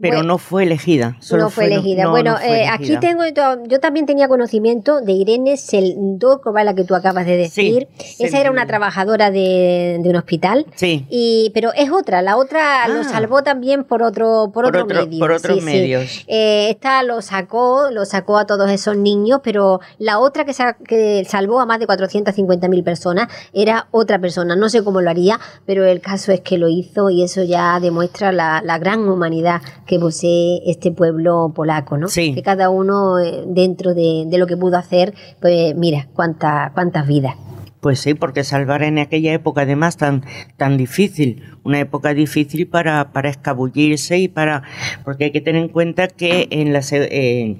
Pero 0.00 0.16
Bueno, 0.16 0.28
no 0.28 0.38
fue 0.38 0.62
elegida. 0.62 1.16
solo 1.20 1.44
no 1.44 1.50
fue 1.50 1.66
elegida. 1.66 2.04
no, 2.04 2.10
bueno, 2.10 2.32
no 2.32 2.36
fue 2.38 2.62
eh, 2.62 2.68
aquí 2.68 2.92
elegida. 2.92 3.00
tengo, 3.00 3.22
yo- 3.68 3.80
también 3.80 4.06
tenía 4.06 4.28
conocimiento 4.28 5.00
de 5.00 5.12
Irene 5.12 5.56
Seldokova, 5.56 6.64
la 6.64 6.74
que 6.74 6.84
tú 6.84 6.94
acabas 6.94 7.26
de 7.26 7.36
decir. 7.36 7.88
Sí, 7.98 8.24
Esa 8.24 8.40
era 8.40 8.50
una 8.50 8.66
trabajadora 8.66 9.30
de, 9.30 9.98
de 10.02 10.08
un 10.10 10.16
hospital. 10.16 10.66
Sí. 10.74 11.06
Y, 11.10 11.50
pero 11.54 11.72
es 11.74 11.90
otra, 11.90 12.22
la 12.22 12.36
otra 12.36 12.88
lo 12.88 13.00
Ah. 13.00 13.04
salvó 13.04 13.42
también 13.42 13.84
por 13.84 14.02
otro, 14.02 14.50
por 14.52 14.64
Por 14.64 14.66
otro, 14.68 14.84
otro- 14.84 15.06
medio. 15.06 15.18
por 15.18 15.32
otros 15.32 15.54
sí, 15.56 15.60
sí. 15.60 15.66
medios. 15.66 16.24
Eh, 16.28 16.68
esta 16.70 17.02
lo 17.02 17.20
sacó, 17.22 17.90
lo 17.90 18.04
sacó 18.04 18.38
a 18.38 18.46
todos 18.46 18.70
esos 18.70 18.96
niños, 18.96 19.40
pero 19.42 19.80
la 19.98 20.18
otra 20.18 20.44
que, 20.44 20.52
sa- 20.54 20.76
que 20.82 21.24
salvó 21.28 21.60
a 21.60 21.66
más 21.66 21.78
de 21.78 21.86
450.000 21.86 22.82
personas 22.84 23.28
era 23.52 23.88
otra 23.90 24.18
persona. 24.18 24.56
No 24.56 24.68
sé 24.68 24.82
cómo 24.84 25.00
lo 25.00 25.10
haría, 25.10 25.38
pero 25.66 25.84
el 25.84 26.00
caso 26.00 26.32
es 26.32 26.40
que 26.40 26.58
lo 26.58 26.68
hizo 26.68 27.10
y 27.10 27.22
eso 27.22 27.42
ya 27.42 27.78
demuestra 27.80 28.32
la, 28.32 28.62
la 28.64 28.78
gran 28.78 29.08
humanidad 29.08 29.60
que 29.90 29.98
posee 29.98 30.62
este 30.66 30.92
pueblo 30.92 31.52
polaco, 31.52 31.98
¿no? 31.98 32.06
Sí. 32.06 32.32
Que 32.32 32.44
cada 32.44 32.70
uno 32.70 33.18
eh, 33.18 33.42
dentro 33.44 33.92
de, 33.92 34.22
de 34.24 34.38
lo 34.38 34.46
que 34.46 34.56
pudo 34.56 34.76
hacer, 34.76 35.14
pues 35.40 35.74
mira, 35.74 36.06
cuánta, 36.14 36.70
cuántas 36.74 37.08
vidas. 37.08 37.34
Pues 37.80 38.00
sí, 38.00 38.12
porque 38.12 38.44
salvar 38.44 38.82
en 38.82 38.98
aquella 38.98 39.32
época 39.32 39.62
además 39.62 39.96
tan, 39.96 40.22
tan 40.58 40.76
difícil, 40.76 41.42
una 41.64 41.80
época 41.80 42.12
difícil 42.12 42.66
para, 42.66 43.10
para 43.12 43.30
escabullirse 43.30 44.18
y 44.18 44.28
para, 44.28 44.64
porque 45.02 45.24
hay 45.24 45.30
que 45.30 45.40
tener 45.40 45.62
en 45.62 45.68
cuenta 45.68 46.06
que 46.08 46.46
en 46.50 46.74
la, 46.74 46.82
en, 46.90 47.58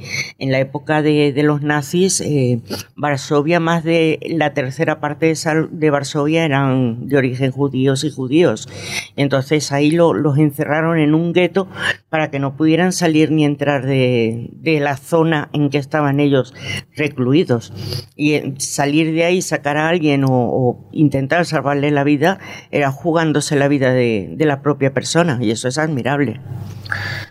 la 0.53 0.59
época 0.59 1.01
de, 1.01 1.33
de 1.33 1.43
los 1.43 1.63
nazis, 1.63 2.21
eh, 2.21 2.61
Varsovia, 2.97 3.61
más 3.61 3.83
de 3.83 4.19
la 4.29 4.53
tercera 4.53 5.01
parte 5.01 5.25
de, 5.27 5.67
de 5.71 5.91
Varsovia 5.91 6.45
eran 6.45 7.09
de 7.09 7.17
origen 7.17 7.51
judíos 7.51 8.05
y 8.05 8.11
judíos. 8.11 8.69
Entonces 9.17 9.73
ahí 9.73 9.91
lo- 9.91 10.13
los 10.13 10.37
encerraron 10.37 10.99
en 10.99 11.15
un 11.15 11.33
gueto 11.33 11.67
para 12.11 12.31
que 12.31 12.41
no 12.41 12.57
pudieran 12.59 12.93
salir 12.93 13.31
ni 13.31 13.47
entrar 13.47 13.87
de, 13.87 14.51
de 14.53 14.81
la 14.81 14.99
zona 14.99 15.49
en 15.55 15.71
que 15.71 15.79
estaban 15.79 16.21
ellos 16.21 16.53
recluidos. 16.95 17.73
Y 18.17 18.39
salir 18.59 19.15
de 19.15 19.25
ahí, 19.25 19.41
sacar 19.41 19.79
a 19.79 19.89
alguien 19.89 20.10
o, 20.27 20.79
intentar 20.93 21.45
salvarle 21.47 21.91
la 21.91 22.05
vida, 22.05 22.39
era 22.71 22.91
jugándose 22.91 23.57
la 23.57 23.69
vida 23.69 23.93
de, 23.93 24.35
la 24.39 24.63
propia 24.63 24.93
persona. 24.93 25.39
Y 25.41 25.51
eso 25.51 25.69
es 25.69 25.79
admirable. 25.79 26.41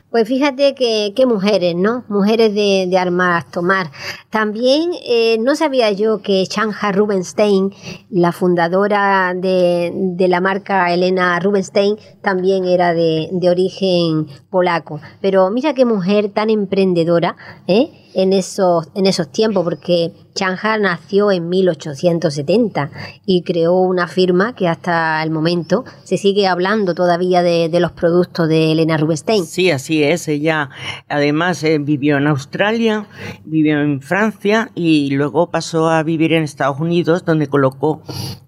Pues 0.09 0.27
fíjate 0.27 0.73
que, 0.73 1.25
mujeres, 1.27 1.75
¿no? 1.75 2.03
Mujeres 2.07 2.55
de, 2.55 2.87
de 2.89 3.43
tomar. 3.51 3.91
También 4.31 4.91
eh, 5.05 5.37
no 5.39 5.55
sabía 5.55 5.91
yo 5.91 6.21
que 6.21 6.45
Chanja 6.47 6.91
Rubenstein, 6.91 7.71
la 8.09 8.31
fundadora 8.31 9.33
de, 9.35 10.27
la 10.27 10.41
marca 10.41 10.91
Elena 10.91 11.39
Rubenstein, 11.39 11.97
también 12.21 12.65
era 12.65 12.93
de, 12.93 13.29
de 13.31 13.49
origen 13.49 14.27
polaco. 14.49 14.99
Pero 15.21 15.49
mira 15.51 15.73
qué 15.73 15.85
mujer 15.85 16.29
tan 16.29 16.49
emprendedora, 16.49 17.35
¿eh? 17.67 17.91
En 18.13 18.33
esos, 18.33 18.89
en 18.95 19.05
esos 19.05 19.31
tiempos, 19.31 19.63
porque 19.63 20.11
Chanja 20.39 20.77
nació 20.77 21.31
en 21.31 21.49
1870 21.49 22.91
y 23.25 23.41
creó 23.41 23.75
una 23.81 24.07
firma 24.07 24.55
que 24.55 24.69
hasta 24.69 25.21
el 25.21 25.31
momento 25.31 25.83
se 26.05 26.17
sigue 26.17 26.47
hablando 26.47 26.95
todavía 26.95 27.43
de, 27.43 27.69
los 27.79 27.91
productos 27.91 28.47
de 28.47 28.71
Elena 28.71 28.95
Rubinstein. 28.95 29.45
Sí, 29.45 29.69
así 29.69 30.01
es. 30.01 30.29
Ella 30.29 30.69
además 31.09 31.61
eh, 31.63 31.77
vivió 31.79 32.17
en 32.17 32.27
Australia, 32.27 33.05
vivió 33.43 33.81
en 33.81 34.01
Francia 34.01 34.71
y 34.75 35.11
luego 35.11 35.49
pasó 35.49 35.89
a 35.89 36.03
vivir 36.03 36.31
en 36.31 36.43
Estados 36.43 36.79
Unidos, 36.79 37.25
donde 37.25 37.47
colocó 37.47 38.01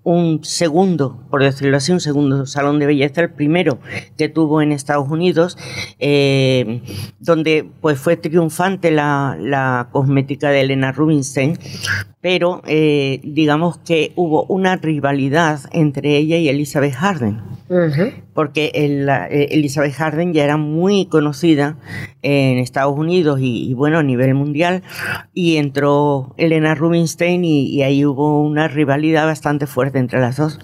un 0.04 0.44
segundo, 0.44 1.22
por 1.30 1.44
decirlo 1.44 1.78
así, 1.78 1.92
un 1.92 2.00
segundo 2.00 2.46
salón 2.46 2.80
de 2.80 2.86
belleza, 2.86 3.22
el 3.22 3.34
primero 3.34 3.80
que 4.18 4.30
tuvo 4.30 4.62
en 4.62 4.72
Estados 4.72 5.10
Unidos, 5.10 5.58
eh, 6.00 6.82
donde 7.20 7.70
pues 7.82 8.00
fue 8.00 8.16
triunfante 8.16 8.92
la 8.92 9.38
cosmética 9.92 10.50
de 10.50 10.62
Elena 10.62 10.92
Rubinstein, 10.92 11.58
pero 12.22 12.62
eh, 12.68 13.20
digamos 13.24 13.78
que 13.80 14.12
hubo 14.16 14.44
una 14.46 14.76
rivalidad 14.76 15.60
entre 15.72 16.18
ella 16.18 16.38
y 16.38 16.50
Elizabeth 16.50 16.94
Harden 16.94 17.42
porque 18.34 18.72
el- 18.76 19.06
la- 19.06 19.28
eh, 19.28 19.48
Elizabeth 19.52 19.94
Harden 19.94 20.34
ya 20.34 20.44
era 20.44 20.58
muy 20.58 21.06
conocida 21.06 21.78
en 22.22 22.58
Estados 22.58 22.98
Unidos 22.98 23.40
y, 23.42 23.70
y, 23.70 23.74
bueno, 23.74 23.98
a 24.00 24.04
nivel 24.04 24.34
mundial, 24.36 24.84
y 25.34 25.56
entró 25.56 26.34
Elena 26.38 26.76
Rubinstein 26.76 27.46
y, 27.46 27.68
y 27.70 27.82
ahí 27.84 28.06
hubo 28.06 28.42
una 28.44 28.68
rivalidad 28.68 29.26
bastante 29.26 29.68
fuerte 29.68 30.00
entre 30.00 30.20
las 30.20 30.36
dos. 30.38 30.60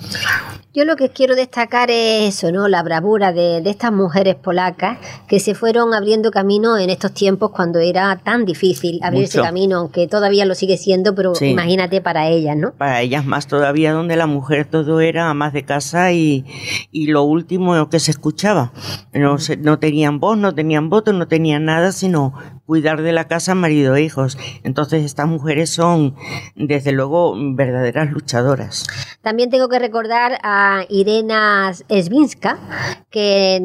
Yo 0.77 0.85
lo 0.85 0.95
que 0.95 1.09
quiero 1.09 1.33
destacar 1.35 1.89
es 1.89 2.35
eso, 2.35 2.51
¿no? 2.51 2.67
La 2.67 2.83
bravura 2.83 3.33
de, 3.33 3.61
de 3.61 3.69
estas 3.71 3.91
mujeres 3.91 4.35
polacas 4.35 4.99
que 5.27 5.39
se 5.39 5.55
fueron 5.55 5.95
abriendo 5.95 6.29
camino 6.29 6.77
en 6.77 6.91
estos 6.91 7.13
tiempos 7.15 7.49
cuando 7.49 7.79
era 7.79 8.15
tan 8.23 8.45
difícil 8.45 8.99
abrirse 9.01 9.39
Mucho. 9.39 9.47
camino, 9.47 9.77
aunque 9.79 10.05
todavía 10.07 10.45
lo 10.45 10.53
sigue 10.53 10.77
siendo, 10.77 11.15
pero 11.15 11.33
Sí. 11.33 11.47
imagínate 11.47 11.99
para 11.99 12.27
ellas, 12.27 12.55
¿no? 12.55 12.73
Para 12.73 13.01
ellas 13.01 13.25
más 13.25 13.47
todavía 13.47 13.91
donde 13.91 14.15
la 14.17 14.27
mujer 14.27 14.65
todo 14.65 15.01
era 15.01 15.33
más 15.33 15.51
de 15.51 15.65
casa 15.65 16.11
y, 16.11 16.45
y 16.91 17.07
lo 17.07 17.23
último 17.23 17.89
que 17.89 17.99
se 17.99 18.11
escuchaba. 18.11 18.71
No, 19.13 19.39
se- 19.39 19.57
no 19.57 19.79
tenían 19.79 20.19
voz, 20.19 20.37
no 20.37 20.53
tenían 20.53 20.91
voto, 20.91 21.11
no 21.11 21.27
tenían 21.27 21.65
nada, 21.65 21.91
sino 21.91 22.33
cuidar 22.67 23.01
de 23.01 23.13
la 23.13 23.27
casa, 23.27 23.55
marido 23.55 23.95
e 23.95 24.03
hijos. 24.03 24.37
Entonces 24.63 25.03
estas 25.03 25.27
mujeres 25.27 25.71
son, 25.71 26.15
desde 26.55 26.91
luego, 26.91 27.33
verdaderas 27.55 28.11
luchadoras. 28.11 28.85
También 29.21 29.49
tengo 29.49 29.69
que 29.69 29.79
recordar 29.79 30.37
a 30.43 30.85
Irena 30.89 31.73
Svinska, 31.73 32.59
que 33.09 33.59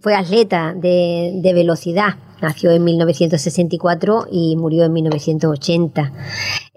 fue 0.00 0.14
atleta 0.14 0.74
de, 0.74 1.32
de 1.42 1.52
velocidad. 1.52 2.16
Nació 2.40 2.70
en 2.70 2.84
1964 2.84 4.26
y 4.30 4.56
murió 4.56 4.84
en 4.84 4.92
1980. 4.92 6.12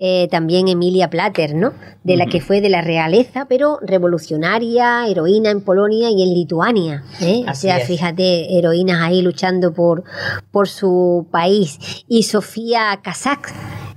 Eh, 0.01 0.29
también 0.31 0.69
Emilia 0.69 1.09
Plater, 1.09 1.53
¿no? 1.53 1.73
De 2.05 2.15
la 2.15 2.27
que 2.27 2.39
fue 2.39 2.61
de 2.61 2.69
la 2.69 2.81
realeza, 2.81 3.45
pero 3.49 3.79
revolucionaria, 3.81 5.05
heroína 5.07 5.51
en 5.51 5.59
Polonia 5.59 6.09
y 6.09 6.23
en 6.23 6.33
Lituania. 6.33 7.03
¿eh? 7.19 7.43
O 7.49 7.53
sea, 7.53 7.79
es. 7.79 7.87
fíjate, 7.87 8.57
heroínas 8.57 9.01
ahí 9.01 9.21
luchando 9.21 9.73
por, 9.73 10.05
por 10.51 10.69
su 10.69 11.27
país. 11.29 11.68
Y 12.07 12.23
Sofía 12.23 12.99
Kazak, 13.03 13.53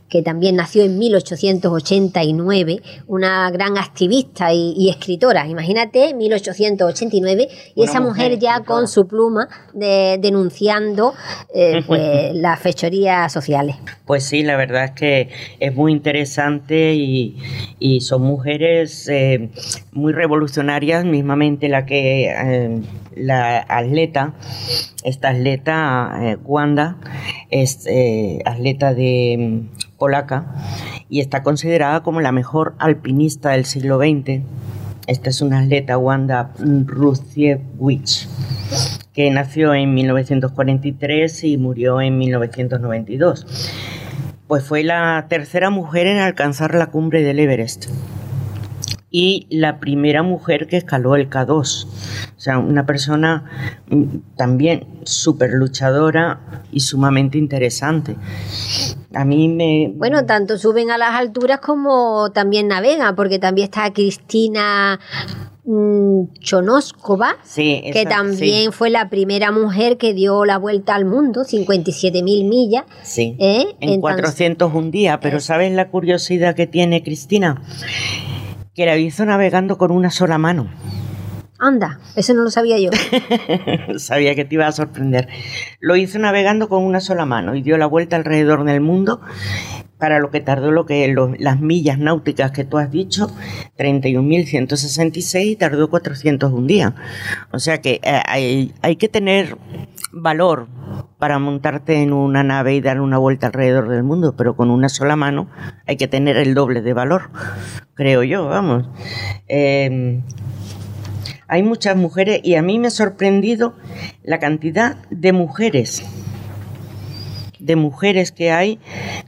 que 0.09 0.21
también 0.23 0.57
nació 0.57 0.83
en 0.85 0.99
1889, 0.99 2.83
una 3.07 3.51
gran 3.51 3.79
activista 3.79 4.53
y, 4.53 4.75
y 4.77 4.91
escritora. 4.91 5.47
Imagínate, 5.49 6.13
1889, 6.13 7.49
y 7.75 7.81
Una 7.81 7.91
esa 7.91 8.01
mujer, 8.01 8.25
mujer 8.27 8.39
ya 8.39 8.51
escritora. 8.57 8.65
con 8.79 8.89
su 8.89 9.07
pluma 9.07 9.49
de- 9.73 10.19
denunciando 10.21 11.15
eh, 11.55 11.83
pues, 11.87 12.35
las 12.35 12.61
fechorías 12.61 13.33
sociales. 13.33 13.77
Pues 14.05 14.25
sí, 14.25 14.43
la 14.43 14.57
verdad 14.57 14.85
es 14.85 14.91
que 14.91 15.29
es 15.61 15.75
muy 15.75 15.93
interesante 15.93 16.93
y, 16.95 17.39
y 17.79 18.01
son 18.03 18.21
mujeres 18.23 19.09
eh, 19.09 19.49
muy 19.93 20.13
revolucionarias, 20.13 21.07
mismamente 21.07 21.69
la 21.71 21.87
que 21.87 22.27
eh, 22.31 22.81
la 23.17 23.65
atleta, 23.69 24.35
esta 25.03 25.31
atleta 25.31 26.19
eh, 26.21 26.38
Wanda, 26.45 26.97
es 27.51 27.87
eh, 27.87 28.41
atleta 28.45 28.95
de 28.95 29.37
mm, 29.38 29.97
polaca 29.99 30.47
y 31.09 31.21
está 31.21 31.43
considerada 31.43 32.03
como 32.03 32.21
la 32.21 32.33
mejor 32.33 32.75
alpinista 32.79 33.51
del 33.51 33.65
siglo 33.65 33.99
XX. 33.99 34.43
Esta 35.07 35.31
es 35.31 35.41
una 35.41 35.61
atleta 35.61 35.99
Wanda 35.99 36.53
Rusiewicz 36.59 38.29
que 39.12 39.31
nació 39.31 39.75
en 39.75 39.93
1943 39.95 41.45
y 41.45 41.57
murió 41.59 42.01
en 42.01 42.19
1992. 42.19 43.47
Pues 44.47 44.65
fue 44.65 44.85
la 44.85 45.27
tercera 45.29 45.71
mujer 45.71 46.07
en 46.07 46.19
alcanzar 46.19 46.75
la 46.75 46.87
cumbre 46.87 47.23
del 47.23 47.38
Everest 47.38 47.87
y 49.14 49.46
la 49.51 49.79
primera 49.79 50.22
mujer 50.22 50.66
que 50.66 50.79
escaló 50.79 51.14
el 51.16 51.29
K2. 51.29 51.85
O 52.37 52.40
sea, 52.40 52.59
una 52.59 52.87
persona 52.87 53.44
mm, 53.90 54.05
también 54.37 54.87
súper 55.05 55.51
luchadora 55.53 56.40
y 56.72 56.81
sumamente 56.81 57.37
interesante. 57.37 58.16
A 59.14 59.25
mí 59.27 59.48
me... 59.48 59.92
Bueno, 59.94 60.25
tanto 60.25 60.57
suben 60.57 60.90
a 60.90 60.96
las 60.96 61.11
alturas 61.14 61.61
como 61.61 62.31
también 62.33 62.68
navegan, 62.68 63.14
porque 63.14 63.38
también 63.38 63.66
está 63.66 63.92
Cristina 63.92 64.98
mm, 65.64 66.22
Chonoskova, 66.40 67.37
Sí, 67.44 67.83
que 67.92 68.07
también 68.07 68.72
fue 68.72 68.88
la 68.88 69.11
primera 69.11 69.53
mujer 69.53 69.98
que 69.98 70.14
dio 70.14 70.46
la 70.46 70.57
vuelta 70.57 70.94
al 70.94 71.05
mundo, 71.05 71.42
57.000 71.44 72.22
millas. 72.48 72.85
Sí, 73.03 73.37
¿eh? 73.38 73.66
en 73.81 73.88
En 73.90 73.94
tan- 73.96 74.01
400 74.01 74.72
un 74.72 74.90
día, 74.90 75.20
pero 75.20 75.38
¿sabes 75.40 75.70
la 75.72 75.88
curiosidad 75.90 76.55
que 76.55 76.66
tiene 76.66 77.03
Cristina? 77.03 77.61
Que 78.75 78.87
la 78.87 78.97
hizo 78.97 79.25
navegando 79.27 79.77
con 79.79 79.91
una 79.91 80.11
sola 80.11 80.39
mano. 80.39 80.71
Anda, 81.59 82.01
eso 82.17 82.35
no 82.35 82.43
lo 82.43 82.51
sabía 82.51 82.77
yo. 82.81 82.91
Sabía 83.99 84.35
que 84.35 84.45
te 84.45 84.57
iba 84.57 84.67
a 84.67 84.73
sorprender. 84.73 85.29
Lo 85.79 85.95
hizo 85.95 86.19
navegando 86.19 86.69
con 86.69 86.83
una 86.83 86.99
sola 87.01 87.25
mano 87.25 87.55
y 87.55 87.63
dio 87.63 87.77
la 87.79 87.87
vuelta 87.87 88.17
alrededor 88.17 88.65
del 88.65 88.81
mundo 88.81 89.21
para 89.97 90.19
lo 90.19 90.33
que 90.33 90.41
tardó 90.41 90.73
lo 90.73 90.87
que 90.87 91.07
lo- 91.07 91.33
las 91.39 91.61
millas 91.61 91.99
náuticas 91.99 92.51
que 92.51 92.65
tú 92.65 92.79
has 92.79 92.91
dicho, 92.91 93.31
31.166 93.79 95.45
y 95.47 95.55
tardó 95.57 95.89
400 95.89 96.53
un 96.53 96.67
día. 96.67 96.95
O 97.53 97.61
sea 97.61 97.81
que 97.81 98.01
eh, 98.03 98.21
hay, 98.27 98.73
hay 98.83 98.97
que 98.97 99.09
tener 99.09 99.57
valor 100.12 100.68
para 101.18 101.38
montarte 101.38 102.03
en 102.03 102.12
una 102.12 102.42
nave 102.42 102.75
y 102.75 102.81
dar 102.81 103.01
una 103.01 103.18
vuelta 103.18 103.46
alrededor 103.48 103.88
del 103.88 104.03
mundo, 104.03 104.35
pero 104.37 104.57
con 104.57 104.70
una 104.70 104.88
sola 104.88 105.16
mano 105.16 105.48
hay 105.87 105.96
que 105.96 106.09
tener 106.09 106.37
el 106.37 106.55
doble 106.55 106.83
de 106.83 106.92
valor, 106.92 107.31
creo 107.94 108.22
yo, 108.22 108.46
vamos. 108.46 108.88
Eh, 109.48 110.20
hay 111.53 111.62
muchas 111.62 111.96
mujeres 111.96 112.40
y 112.42 112.55
a 112.55 112.62
mí 112.62 112.79
me 112.79 112.87
ha 112.87 112.90
sorprendido 112.90 113.75
la 114.22 114.38
cantidad 114.38 114.96
de 115.11 115.35
mujeres, 115.35 116.03
de 117.59 117.77
mujeres 117.77 118.33
que 118.33 118.51
hay 118.51 118.81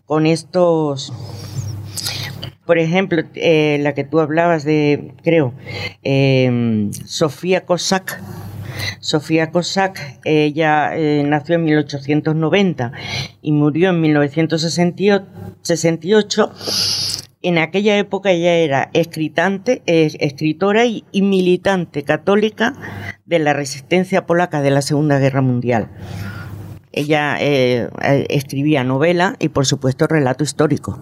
con 0.07 0.25
estos, 0.25 1.13
por 2.65 2.79
ejemplo, 2.79 3.25
eh, 3.35 3.79
la 3.83 3.93
que 3.93 4.05
tú 4.05 4.21
hablabas 4.21 4.65
de, 4.65 5.13
creo, 5.23 5.53
eh, 6.03 6.89
Sofía 7.05 7.67
Cossack. 7.67 8.19
Sofía 9.01 9.51
Cossack, 9.51 10.21
ella 10.25 10.97
eh, 10.97 11.23
nació 11.27 11.57
en 11.57 11.65
1890 11.65 12.93
y 13.43 13.53
murió 13.53 13.91
en 13.91 14.01
1968. 14.01 16.53
En 17.43 17.59
aquella 17.59 17.99
época 17.99 18.31
ella 18.31 18.55
era 18.55 18.89
escritante, 18.95 19.83
escritora 19.87 20.87
y 20.87 21.05
militante 21.13 22.03
católica 22.03 22.73
de 23.27 23.39
la 23.39 23.53
resistencia 23.53 24.25
polaca 24.25 24.63
de 24.63 24.71
la 24.71 24.81
Segunda 24.81 25.19
Guerra 25.19 25.43
Mundial. 25.43 25.91
Ella 26.97 27.37
eh, 27.41 27.89
eh, 28.03 28.27
escribía 28.31 28.85
novela 28.85 29.35
y, 29.41 29.49
por 29.49 29.67
supuesto, 29.67 30.07
relato 30.07 30.45
histórico. 30.45 30.99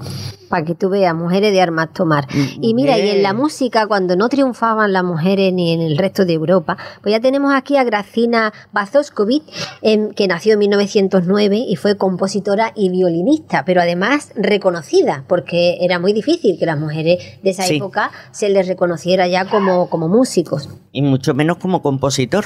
Para 0.49 0.65
que 0.65 0.75
tú 0.75 0.89
veas, 0.89 1.15
mujeres 1.15 1.53
de 1.53 1.61
armas 1.61 1.93
tomar. 1.93 2.27
Y 2.61 2.75
mira, 2.75 2.99
y 2.99 3.09
en 3.11 3.23
la 3.23 3.33
música, 3.35 3.87
cuando 3.87 4.17
no 4.17 4.29
triunfaban 4.29 4.93
las 4.93 5.05
mujeres 5.05 5.53
ni 5.53 5.73
en 5.73 5.81
el 5.81 5.97
resto 5.99 6.25
de 6.25 6.33
Europa, 6.35 6.77
pues 7.03 7.13
ya 7.13 7.21
tenemos 7.21 7.53
aquí 7.55 7.77
a 7.77 7.85
Gracina 7.85 8.53
Bazoskovic, 8.73 9.43
em, 9.83 10.11
que 10.11 10.27
nació 10.29 10.55
en 10.55 10.59
1909 10.61 11.57
y 11.57 11.77
fue 11.77 11.97
compositora 11.97 12.73
y 12.75 12.91
violinista, 12.91 13.65
pero 13.65 13.81
además 13.81 14.33
reconocida, 14.35 15.25
porque 15.27 15.79
era 15.81 15.99
muy 15.99 16.13
difícil 16.13 16.59
que 16.59 16.67
las 16.67 16.79
mujeres 16.79 17.19
de 17.43 17.51
esa 17.51 17.63
Sí. 17.65 17.77
época 17.77 18.11
se 18.31 18.49
les 18.51 18.67
reconociera 18.67 19.27
ya 19.29 19.47
como, 19.47 19.89
como 19.91 20.09
músicos. 20.09 20.69
Y 20.93 21.03
mucho 21.03 21.33
menos 21.35 21.57
como 21.59 21.81
compositor. 21.83 22.45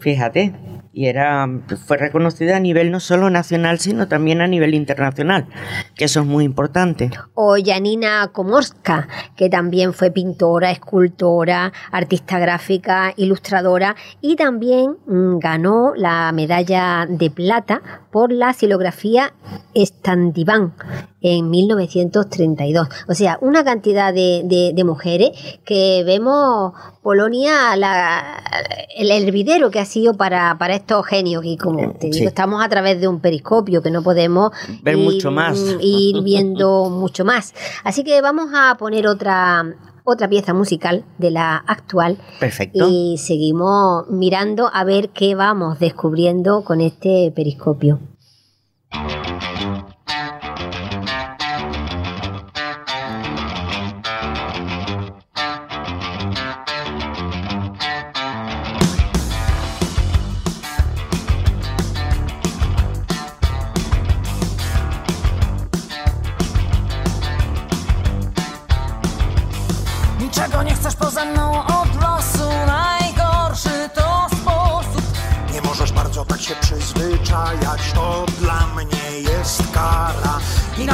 Fíjate, 0.00 0.54
y 0.92 1.06
era 1.06 1.46
fue 1.86 1.96
reconocida 1.96 2.53
a 2.54 2.60
nivel 2.60 2.90
no 2.90 3.00
solo 3.00 3.30
nacional, 3.30 3.78
sino 3.78 4.08
también 4.08 4.40
a 4.40 4.46
nivel 4.46 4.74
internacional, 4.74 5.46
que 5.94 6.04
eso 6.06 6.20
es 6.20 6.26
muy 6.26 6.44
importante. 6.44 7.10
o 7.34 7.56
Janina 7.62 8.28
Komorska, 8.32 9.08
que 9.36 9.48
también 9.48 9.92
fue 9.92 10.10
pintora, 10.10 10.70
escultora, 10.70 11.72
artista 11.90 12.38
gráfica, 12.38 13.12
ilustradora 13.16 13.96
y 14.20 14.36
también 14.36 14.96
mm, 15.06 15.38
ganó 15.38 15.92
la 15.96 16.30
medalla 16.32 17.06
de 17.08 17.30
plata 17.30 17.82
por 18.10 18.32
la 18.32 18.52
silografía 18.52 19.34
Standiván 19.74 20.74
en 21.26 21.48
1932. 21.48 22.86
O 23.08 23.14
sea, 23.14 23.38
una 23.40 23.64
cantidad 23.64 24.12
de, 24.12 24.42
de- 24.44 24.72
de 24.74 24.84
mujeres 24.84 25.30
que 25.64 26.02
vemos 26.04 26.74
Polonia 27.02 27.74
la- 27.76 28.42
el 28.96 29.10
hervidero 29.10 29.70
que 29.70 29.80
ha 29.80 29.86
sido 29.86 30.14
para, 30.14 30.56
para 30.58 30.74
estos 30.74 31.06
genios 31.06 31.42
y 31.46 31.56
como 31.56 31.92
te 31.94 32.08
digo, 32.08 32.18
Sí. 32.18 32.24
estamos 32.26 32.62
a 32.62 32.68
través 32.68 33.00
de 33.00 33.08
un 33.08 33.20
periscopio 33.20 33.80
que 33.82 33.90
no 33.90 34.02
podemos 34.02 34.52
Ver 34.82 34.98
mucho 34.98 35.30
más. 35.30 35.58
ir 35.80 36.22
viendo 36.22 36.90
mucho 36.90 37.24
más. 37.24 37.54
Así 37.84 38.04
que 38.04 38.20
vamos 38.20 38.50
a 38.54 38.76
poner 38.78 39.06
otra 39.06 39.64
otra 40.06 40.28
pieza 40.28 40.52
musical 40.52 41.02
de 41.16 41.30
la 41.30 41.56
actual 41.56 42.18
Perfecto. 42.38 42.86
y 42.90 43.16
seguimos 43.16 44.06
mirando 44.10 44.68
a 44.70 44.84
ver 44.84 45.08
qué 45.08 45.34
vamos 45.34 45.78
descubriendo 45.78 46.62
con 46.62 46.82
este 46.82 47.32
periscopio. 47.34 47.98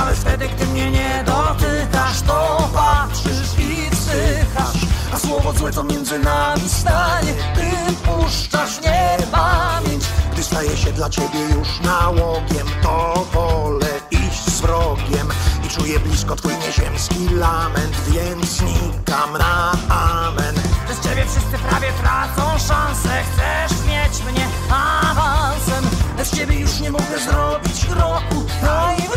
Nawet 0.00 0.18
wtedy, 0.18 0.48
gdy 0.48 0.66
mnie 0.66 0.90
nie 0.90 1.24
dotykasz 1.26 2.20
To 2.26 2.68
patrzysz 2.74 3.58
i 3.58 3.90
wzdychasz 3.90 4.86
A 5.14 5.18
słowo 5.18 5.52
złe, 5.52 5.72
co 5.72 5.84
między 5.84 6.18
nami 6.18 6.68
stanie, 6.68 7.32
Ty 7.54 7.92
puszczasz 8.06 8.80
niepamięć. 8.80 10.04
Gdy 10.32 10.42
staje 10.42 10.76
się 10.76 10.92
dla 10.92 11.10
ciebie 11.10 11.40
już 11.56 11.80
nałogiem, 11.80 12.66
to 12.82 13.26
wolę 13.32 13.86
iść 14.10 14.44
z 14.44 14.60
wrogiem. 14.60 15.28
I 15.66 15.68
czuję 15.68 16.00
blisko 16.00 16.36
twój 16.36 16.52
nieziemski 16.56 17.28
lament, 17.34 17.96
więc 18.08 18.46
znikam 18.46 19.38
na 19.38 19.72
amen. 19.88 20.54
Przez 20.84 21.00
ciebie 21.00 21.22
wszyscy 21.22 21.68
prawie 21.68 21.88
tracą 22.02 22.58
szansę. 22.58 23.22
Chcesz 23.32 23.78
mieć 23.86 24.32
mnie 24.32 24.46
awansem. 24.70 25.84
Bez 26.16 26.30
ciebie 26.30 26.60
już 26.60 26.80
nie 26.80 26.90
mogę 26.90 27.18
zrobić 27.18 27.86
kroku. 27.86 28.46
Daj 28.62 29.09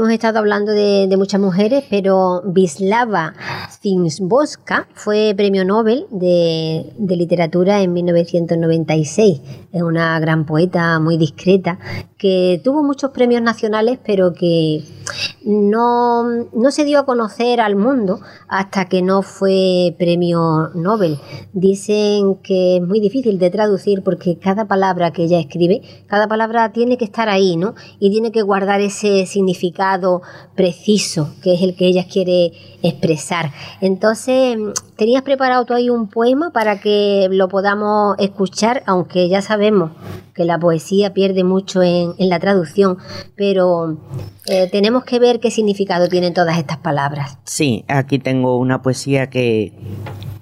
hemos 0.00 0.12
estado 0.12 0.38
hablando 0.38 0.72
de, 0.72 1.14
muchas 1.18 1.40
mujeres, 1.40 1.84
pero 1.90 2.42
Wisława 2.44 3.34
Szymborska 3.82 4.88
fue 4.92 5.32
premio 5.34 5.64
Nobel 5.64 6.04
de, 6.10 6.92
de 6.98 7.16
literatura 7.16 7.80
en 7.80 7.94
1996. 7.94 9.40
Es 9.72 9.82
una 9.82 10.20
gran 10.20 10.44
poeta 10.44 11.00
muy 11.00 11.16
discreta 11.16 11.78
que 12.18 12.60
tuvo 12.62 12.82
muchos 12.82 13.10
premios 13.12 13.40
nacionales, 13.40 13.98
pero 14.04 14.34
que 14.34 14.84
no, 15.44 16.24
no 16.52 16.70
se 16.70 16.84
dio 16.84 16.98
a 16.98 17.06
conocer 17.06 17.60
al 17.60 17.76
mundo 17.76 18.20
hasta 18.48 18.84
que 18.84 19.00
no 19.00 19.22
fue 19.22 19.94
premio 19.98 20.68
Nobel. 20.74 21.18
Dicen 21.54 22.36
que 22.42 22.76
es 22.76 22.82
muy 22.82 23.00
difícil 23.00 23.38
de 23.38 23.48
traducir 23.48 24.02
porque 24.02 24.38
cada 24.38 24.66
palabra 24.66 25.12
que 25.12 25.24
ella 25.24 25.40
escribe, 25.40 25.80
cada 26.06 26.28
palabra 26.28 26.72
tiene 26.72 26.98
que 26.98 27.06
estar 27.06 27.30
ahí, 27.30 27.56
¿no? 27.56 27.74
Y 27.98 28.10
tiene 28.10 28.30
que 28.30 28.42
guardar 28.42 28.82
ese 28.82 29.24
significado 29.24 30.20
preciso 30.54 31.30
que 31.42 31.54
es 31.54 31.62
el 31.62 31.74
que 31.74 31.86
ella 31.86 32.04
quiere 32.10 32.52
expresar. 32.82 33.52
Entonces, 33.80 34.56
tenías 34.96 35.22
preparado 35.22 35.64
tú 35.64 35.74
ahí 35.74 35.90
un 35.90 36.08
poema 36.08 36.50
para 36.50 36.80
que 36.80 37.28
lo 37.30 37.48
podamos 37.48 38.16
escuchar, 38.18 38.82
aunque 38.86 39.28
ya 39.28 39.42
sabemos 39.42 39.92
que 40.34 40.44
la 40.44 40.58
poesía 40.58 41.12
pierde 41.12 41.44
mucho 41.44 41.82
en, 41.82 42.14
la 42.18 42.38
traducción, 42.38 42.98
pero 43.36 43.98
eh, 44.46 44.68
tenemos 44.70 45.04
que 45.04 45.18
ver 45.18 45.40
qué 45.40 45.50
significado 45.50 46.08
tienen 46.08 46.34
todas 46.34 46.58
estas 46.58 46.78
palabras. 46.78 47.38
Sí, 47.44 47.84
aquí 47.88 48.18
tengo 48.18 48.56
una 48.58 48.82
poesía 48.82 49.28
que 49.28 49.72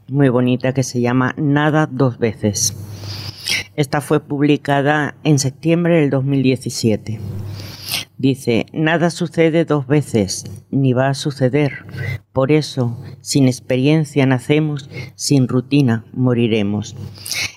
muy 0.09 0.29
bonita 0.29 0.73
que 0.73 0.83
se 0.83 1.01
llama 1.01 1.35
Nada 1.37 1.89
dos 1.91 2.19
veces. 2.19 2.75
Esta 3.77 4.01
fue 4.01 4.21
publicada 4.21 5.15
en 5.25 5.39
septiembre 5.39 6.01
del 6.01 6.11
2017. 6.11 7.21
Dice, 8.19 8.67
nada 8.73 9.11
sucede 9.11 9.65
dos 9.65 9.87
veces, 9.87 10.45
ni 10.73 10.93
va 10.93 11.09
a 11.09 11.15
suceder. 11.15 11.87
Por 12.33 12.51
eso, 12.51 13.01
sin 13.21 13.47
experiencia 13.47 14.27
nacemos, 14.27 14.91
sin 15.15 15.47
rutina 15.47 16.05
moriremos. 16.13 16.97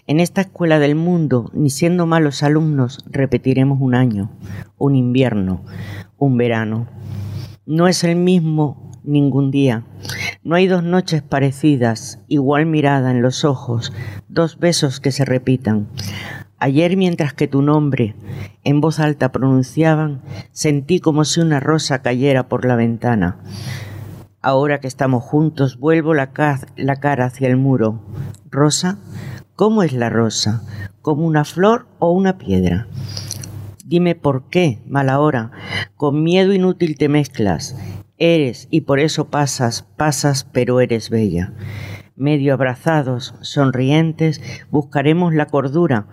En 0.05 0.19
esta 0.19 0.41
escuela 0.41 0.77
del 0.77 0.93
mundo, 0.93 1.49
ni 1.55 1.71
siendo 1.71 2.05
malos 2.05 2.43
alumnos, 2.43 3.03
repetiremos 3.09 3.81
un 3.81 3.95
año, 3.95 4.29
un 4.77 4.95
invierno, 4.95 5.63
un 6.17 6.37
verano. 6.37 6.87
No 7.65 7.87
es 7.87 8.03
el 8.03 8.15
mismo 8.15 8.91
ningún 9.03 9.49
día. 9.49 9.83
No 10.43 10.55
hay 10.55 10.67
dos 10.67 10.83
noches 10.83 11.23
parecidas, 11.23 12.19
igual 12.27 12.67
mirada 12.67 13.09
en 13.09 13.23
los 13.23 13.45
ojos, 13.45 13.93
dos 14.27 14.59
besos 14.59 14.99
que 14.99 15.11
se 15.11 15.25
repitan. 15.25 15.87
Ayer 16.63 16.95
mientras 16.95 17.33
que 17.33 17.47
tu 17.47 17.63
nombre 17.63 18.13
en 18.63 18.81
voz 18.81 18.99
alta 18.99 19.31
pronunciaban, 19.31 20.21
sentí 20.51 20.99
como 20.99 21.25
si 21.25 21.39
una 21.39 21.59
rosa 21.59 22.03
cayera 22.03 22.49
por 22.49 22.65
la 22.65 22.75
ventana. 22.75 23.39
Ahora 24.43 24.79
que 24.79 24.85
estamos 24.85 25.23
juntos, 25.23 25.79
vuelvo 25.79 26.13
la, 26.13 26.33
ca 26.33 26.59
la 26.75 26.97
cara 26.97 27.25
hacia 27.25 27.47
el 27.47 27.57
muro. 27.57 27.99
Rosa, 28.51 28.99
¿cómo 29.55 29.81
es 29.81 29.91
la 29.91 30.11
rosa? 30.11 30.61
¿Como 31.01 31.25
una 31.25 31.45
flor 31.45 31.87
o 31.97 32.11
una 32.11 32.37
piedra? 32.37 32.85
Dime 33.83 34.13
por 34.13 34.47
qué, 34.49 34.83
mala 34.85 35.19
hora, 35.19 35.49
con 35.97 36.21
miedo 36.21 36.53
inútil 36.53 36.95
te 36.95 37.09
mezclas. 37.09 37.75
Eres 38.19 38.67
y 38.69 38.81
por 38.81 38.99
eso 38.99 39.29
pasas, 39.31 39.81
pasas, 39.97 40.43
pero 40.43 40.79
eres 40.79 41.09
bella 41.09 41.53
medio 42.21 42.53
abrazados, 42.53 43.33
sonrientes, 43.41 44.41
buscaremos 44.69 45.33
la 45.33 45.47
cordura, 45.47 46.05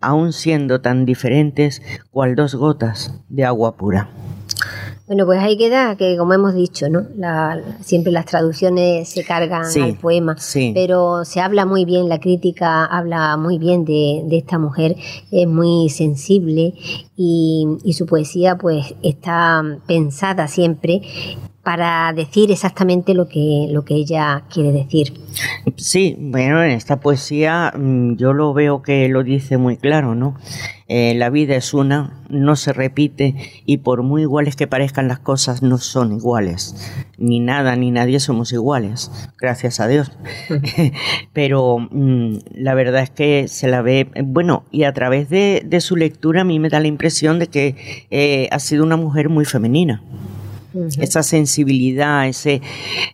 aun 0.00 0.32
siendo 0.32 0.80
tan 0.80 1.04
diferentes 1.04 1.82
cual 2.10 2.36
dos 2.36 2.54
gotas 2.54 3.20
de 3.28 3.44
agua 3.44 3.76
pura. 3.76 4.08
Bueno, 5.08 5.24
pues 5.24 5.38
ahí 5.40 5.56
queda 5.56 5.94
que, 5.96 6.16
como 6.16 6.32
hemos 6.34 6.54
dicho, 6.54 6.88
¿no? 6.88 7.02
La, 7.16 7.60
siempre 7.80 8.10
las 8.10 8.26
traducciones 8.26 9.08
se 9.08 9.24
cargan 9.24 9.64
Sí, 9.66 9.80
al 9.80 9.94
poema, 9.94 10.36
sí. 10.36 10.72
pero 10.74 11.24
se 11.24 11.40
habla 11.40 11.64
muy 11.64 11.84
bien, 11.84 12.08
la 12.08 12.18
crítica 12.18 12.84
habla 12.84 13.36
muy 13.36 13.58
bien 13.58 13.84
de, 13.84 14.22
de 14.26 14.38
esta 14.38 14.58
mujer, 14.58 14.96
es 15.30 15.46
muy 15.46 15.88
sensible 15.90 16.74
y, 17.16 17.66
y 17.84 17.92
su 17.92 18.06
poesía 18.06 18.56
pues 18.56 18.94
está 19.02 19.62
pensada 19.86 20.48
siempre 20.48 21.02
para 21.66 22.12
decir 22.12 22.52
exactamente 22.52 23.12
lo 23.12 23.26
que, 23.26 23.66
lo 23.72 23.84
que 23.84 23.94
ella 23.94 24.44
quiere 24.48 24.70
decir. 24.70 25.14
Sí, 25.74 26.16
bueno, 26.16 26.62
en 26.62 26.70
esta 26.70 27.00
poesía 27.00 27.72
mm, 27.76 28.14
yo 28.14 28.32
lo 28.32 28.54
veo 28.54 28.82
que 28.82 29.08
lo 29.08 29.24
dice 29.24 29.56
muy 29.56 29.76
claro, 29.76 30.14
¿no? 30.14 30.36
Eh, 30.86 31.14
la 31.16 31.28
vida 31.28 31.56
es 31.56 31.74
una, 31.74 32.22
no 32.28 32.54
se 32.54 32.72
repite 32.72 33.34
y 33.66 33.78
por 33.78 34.04
muy 34.04 34.22
iguales 34.22 34.54
que 34.54 34.68
parezcan 34.68 35.08
las 35.08 35.18
cosas 35.18 35.64
no 35.64 35.78
son 35.78 36.12
iguales. 36.12 36.76
Ni 37.18 37.40
nada 37.40 37.74
ni 37.74 37.90
nadie 37.90 38.20
somos 38.20 38.52
iguales, 38.52 39.10
gracias 39.36 39.80
a 39.80 39.88
Dios. 39.88 40.12
Pero 41.32 41.78
mm, 41.90 42.36
la 42.54 42.74
verdad 42.74 43.02
es 43.02 43.10
que 43.10 43.48
se 43.48 43.66
la 43.66 43.82
ve, 43.82 44.08
bueno, 44.24 44.62
y 44.70 44.84
a 44.84 44.92
través 44.92 45.28
de, 45.30 45.64
de 45.66 45.80
su 45.80 45.96
lectura 45.96 46.42
a 46.42 46.44
mí 46.44 46.60
me 46.60 46.68
da 46.68 46.78
la 46.78 46.86
impresión 46.86 47.40
de 47.40 47.48
que 47.48 48.06
eh, 48.12 48.48
ha 48.52 48.60
sido 48.60 48.84
una 48.84 48.96
mujer 48.96 49.30
muy 49.30 49.44
femenina. 49.44 50.00
Esa 51.00 51.22
sensibilidad, 51.22 52.26
ese, 52.28 52.54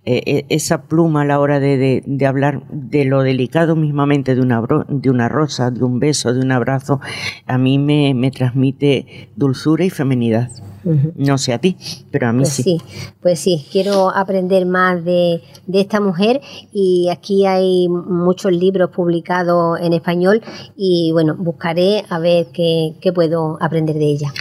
eh, 0.04 0.22
eh, 0.26 0.46
esa 0.48 0.82
pluma 0.82 1.22
a 1.22 1.24
la 1.24 1.38
hora 1.40 1.60
de, 1.60 1.76
de- 1.76 2.02
de 2.06 2.26
hablar 2.26 2.62
de 2.70 3.04
lo 3.04 3.22
delicado 3.22 3.76
mismamente 3.76 4.34
de 4.34 4.40
una, 4.40 4.60
bro- 4.60 4.84
de 4.88 5.10
una 5.10 5.28
rosa, 5.28 5.70
de 5.70 5.82
un 5.84 5.98
beso, 5.98 6.32
de 6.34 6.40
un 6.40 6.52
abrazo, 6.52 7.00
a 7.46 7.58
mí 7.58 7.78
me, 7.78 8.14
me 8.14 8.30
transmite 8.30 9.28
dulzura 9.36 9.84
y 9.84 9.90
feminidad. 9.90 10.48
Ujú. 10.84 11.12
No 11.14 11.38
sé 11.38 11.52
a 11.52 11.58
ti, 11.58 11.76
pero 12.10 12.26
a 12.26 12.32
mí 12.32 12.40
Pues 12.40 12.54
sí. 12.54 12.62
sí, 12.64 12.78
pues 13.20 13.38
sí, 13.38 13.64
quiero 13.70 14.10
aprender 14.10 14.66
más 14.66 15.04
de, 15.04 15.40
de 15.68 15.80
esta 15.80 16.00
mujer 16.00 16.40
y 16.72 17.08
aquí 17.08 17.46
hay 17.46 17.88
muchos 17.88 18.50
libros 18.50 18.90
publicados 18.90 19.78
en 19.80 19.92
español 19.92 20.42
y 20.76 21.10
bueno, 21.12 21.36
buscaré 21.36 22.02
a 22.08 22.18
ver 22.18 22.46
qué, 22.52 22.94
qué 23.00 23.12
puedo 23.12 23.58
aprender 23.60 23.94
de 23.94 24.06
ella. 24.06 24.32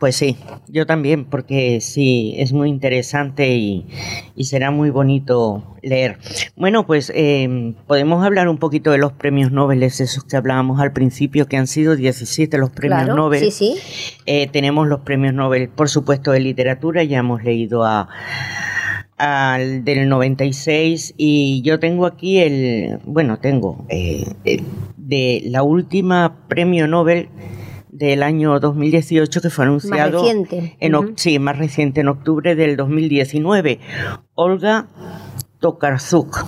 Pues 0.00 0.16
sí, 0.16 0.38
yo 0.66 0.86
también, 0.86 1.26
porque 1.26 1.82
sí, 1.82 2.34
es 2.38 2.54
muy 2.54 2.70
interesante 2.70 3.54
y, 3.54 3.86
y 4.34 4.44
será 4.44 4.70
muy 4.70 4.88
bonito 4.88 5.76
leer. 5.82 6.16
Bueno, 6.56 6.86
pues 6.86 7.12
eh, 7.14 7.74
podemos 7.86 8.24
hablar 8.24 8.48
un 8.48 8.56
poquito 8.56 8.92
de 8.92 8.96
los 8.96 9.12
premios 9.12 9.52
Nobel, 9.52 9.82
esos 9.82 10.24
que 10.24 10.38
hablábamos 10.38 10.80
al 10.80 10.94
principio, 10.94 11.46
que 11.48 11.58
han 11.58 11.66
sido 11.66 11.96
17 11.96 12.56
los 12.56 12.70
premios 12.70 13.02
claro, 13.02 13.14
Nobel. 13.14 13.40
sí, 13.40 13.50
sí. 13.50 13.78
Eh, 14.24 14.48
tenemos 14.48 14.88
los 14.88 15.00
premios 15.00 15.34
Nobel, 15.34 15.68
por 15.68 15.90
supuesto, 15.90 16.32
de 16.32 16.40
literatura, 16.40 17.04
ya 17.04 17.18
hemos 17.18 17.44
leído 17.44 17.84
a 17.84 18.08
al 19.18 19.84
del 19.84 20.08
96 20.08 21.12
y 21.18 21.60
yo 21.60 21.78
tengo 21.78 22.06
aquí 22.06 22.38
el, 22.38 23.00
bueno, 23.04 23.38
tengo 23.38 23.84
eh, 23.90 24.24
eh, 24.46 24.62
de 24.96 25.42
la 25.44 25.62
última 25.62 26.46
premio 26.48 26.88
Nobel 26.88 27.28
del 28.00 28.22
año 28.22 28.58
2018 28.58 29.42
que 29.42 29.50
fue 29.50 29.66
anunciado 29.66 30.22
reciente. 30.22 30.74
en 30.80 30.94
Ujú. 30.94 31.12
sí, 31.16 31.38
más 31.38 31.58
reciente 31.58 32.00
en 32.00 32.08
octubre 32.08 32.54
del 32.56 32.76
2019, 32.78 33.78
Olga 34.34 34.86
Tokarczuk, 35.60 36.46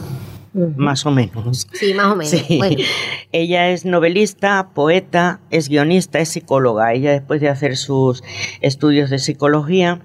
Ujú. 0.55 0.73
más 0.77 1.05
o 1.05 1.11
menos. 1.11 1.69
Sí, 1.75 1.93
más 1.93 2.07
o 2.07 2.17
menos. 2.17 2.31
Sí. 2.31 2.57
Bueno, 2.57 2.77
Ella 3.33 3.69
es 3.71 3.85
novelista, 3.85 4.71
poeta, 4.75 5.41
es 5.51 5.69
guionista, 5.69 6.19
es 6.21 6.31
psicóloga. 6.31 6.93
Ella 6.95 7.12
después 7.12 7.41
de 7.43 7.49
hacer 7.51 7.77
sus 7.77 8.23
estudios 8.62 9.11
de 9.11 9.19
psicología, 9.19 10.01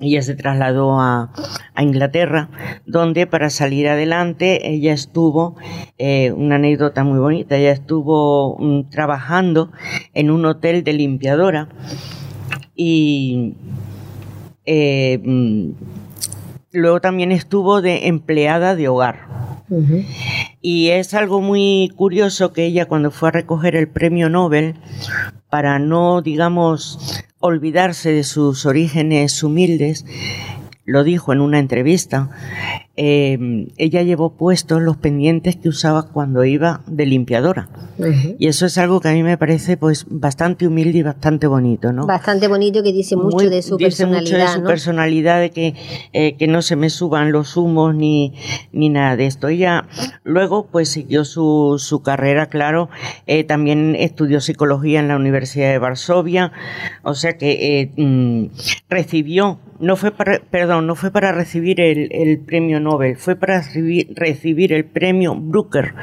ella 0.00 0.22
se 0.22 0.34
trasladó 0.34 0.98
a, 0.98 1.30
a 1.74 1.82
Inglaterra, 1.82 2.48
donde 2.86 3.26
para 3.26 3.50
salir 3.50 3.88
adelante 3.88 4.70
ella 4.70 4.92
estuvo, 4.92 5.56
eh, 5.98 6.32
una 6.32 6.56
anécdota 6.56 7.04
muy 7.04 7.18
bonita, 7.18 7.56
ella 7.56 7.72
estuvo 7.72 8.56
mm, 8.58 8.90
trabajando 8.90 9.70
en 10.14 10.30
un 10.30 10.46
hotel 10.46 10.84
de 10.84 10.92
limpiadora 10.94 11.68
y 12.74 13.54
eh, 14.64 15.20
mm, 15.22 15.72
luego 16.72 17.00
también 17.00 17.32
estuvo 17.32 17.82
de 17.82 18.08
empleada 18.08 18.74
de 18.74 18.88
hogar. 18.88 19.28
Y 20.60 20.88
es 20.88 21.14
algo 21.14 21.40
muy 21.40 21.92
curioso 21.94 22.52
que 22.52 22.66
ella 22.66 22.86
cuando 22.86 23.12
fue 23.12 23.28
a 23.28 23.32
recoger 23.32 23.76
el 23.76 23.88
premio 23.88 24.28
Nobel, 24.28 24.74
para 25.48 25.78
no, 25.78 26.22
digamos, 26.22 27.24
olvidarse 27.40 28.12
de 28.12 28.22
sus 28.22 28.66
orígenes 28.66 29.42
humildes, 29.42 30.04
lo 30.84 31.04
dijo 31.04 31.32
en 31.32 31.40
una 31.40 31.58
entrevista, 31.58 32.30
eh, 33.02 33.66
ella 33.78 34.02
llevó 34.02 34.34
puestos 34.36 34.82
los 34.82 34.98
pendientes 34.98 35.56
que 35.56 35.70
usaba 35.70 36.02
cuando 36.12 36.44
iba 36.44 36.82
de 36.86 37.06
limpiadora. 37.06 37.70
Ujú. 37.98 38.36
Y 38.38 38.46
eso 38.48 38.66
es 38.66 38.76
algo 38.76 39.00
que 39.00 39.08
a 39.08 39.12
mí 39.12 39.22
me 39.22 39.38
parece 39.38 39.78
pues 39.78 40.04
bastante 40.10 40.66
humilde 40.66 40.98
y 40.98 41.02
bastante 41.02 41.46
bonito, 41.46 41.94
¿no? 41.94 42.06
Bastante 42.06 42.46
bonito 42.46 42.82
que 42.82 42.92
dice 42.92 43.16
mucho 43.16 43.36
Muy- 43.36 43.48
de 43.48 43.62
su 43.62 43.78
dice 43.78 44.04
mucho 44.04 44.16
de 44.16 44.20
personalidad, 44.20 44.54
su 44.54 44.60
¿no? 44.60 44.66
personalidad, 44.68 45.40
de 45.40 45.50
que, 45.50 45.74
eh, 46.12 46.36
que 46.36 46.46
no 46.46 46.60
se 46.60 46.76
me 46.76 46.90
suban 46.90 47.32
los 47.32 47.56
humos 47.56 47.94
ni, 47.94 48.34
ni 48.72 48.90
nada 48.90 49.16
de 49.16 49.26
esto. 49.26 49.48
Ella 49.48 49.86
luego 50.22 50.66
pues 50.70 50.90
siguió 50.90 51.24
su, 51.24 51.76
su 51.78 52.02
carrera, 52.02 52.46
claro, 52.50 52.90
eh, 53.26 53.44
también 53.44 53.96
estudió 53.98 54.42
psicología 54.42 55.00
en 55.00 55.08
la 55.08 55.16
Universidad 55.16 55.70
de 55.70 55.78
Varsovia, 55.78 56.52
o 57.02 57.14
sea 57.14 57.38
que 57.38 57.80
eh, 57.80 57.92
mm, 57.96 58.46
recibió, 58.90 59.58
no 59.78 59.96
fue 59.96 60.10
para, 60.10 60.40
perdón, 60.50 60.86
no 60.86 60.94
fue 60.94 61.10
para 61.10 61.32
recibir 61.32 61.80
el, 61.80 62.08
el 62.12 62.38
premio 62.40 62.80
Nobel, 62.80 62.89
fue 63.16 63.36
para 63.36 63.62
recibir, 64.14 64.72
el 64.72 64.84
premio 64.84 65.34
Brooker 65.34 65.94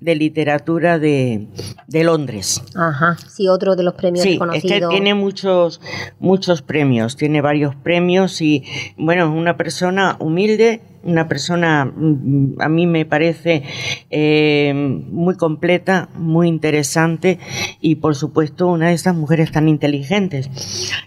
de 0.00 0.14
literatura 0.14 0.98
de, 0.98 1.46
de 1.86 2.04
Londres. 2.04 2.62
Ajá, 2.74 3.16
sí, 3.28 3.48
otro 3.48 3.76
de 3.76 3.82
los 3.82 3.94
premios 3.94 4.22
Sí, 4.22 4.30
es 4.30 4.34
reconocidos. 4.34 4.80
que 4.80 4.86
tiene 4.88 5.14
muchos, 5.14 5.80
muchos 6.18 6.62
premios, 6.62 7.16
tiene 7.16 7.40
varios 7.40 7.74
premios 7.76 8.40
y 8.40 8.64
bueno, 8.96 9.24
es 9.24 9.30
una 9.30 9.56
persona 9.56 10.16
humilde, 10.20 10.82
una 11.02 11.28
persona, 11.28 11.84
mm, 11.84 12.60
a 12.60 12.68
mí 12.68 12.86
me 12.86 13.04
parece 13.06 13.62
eh, 14.10 14.72
muy 14.74 15.36
completa, 15.36 16.08
muy 16.14 16.48
interesante 16.48 17.38
y 17.80 17.96
por 17.96 18.14
supuesto 18.16 18.66
una 18.66 18.88
de 18.88 18.94
estas 18.94 19.14
mujeres 19.14 19.52
tan 19.52 19.68
inteligentes. 19.68 20.50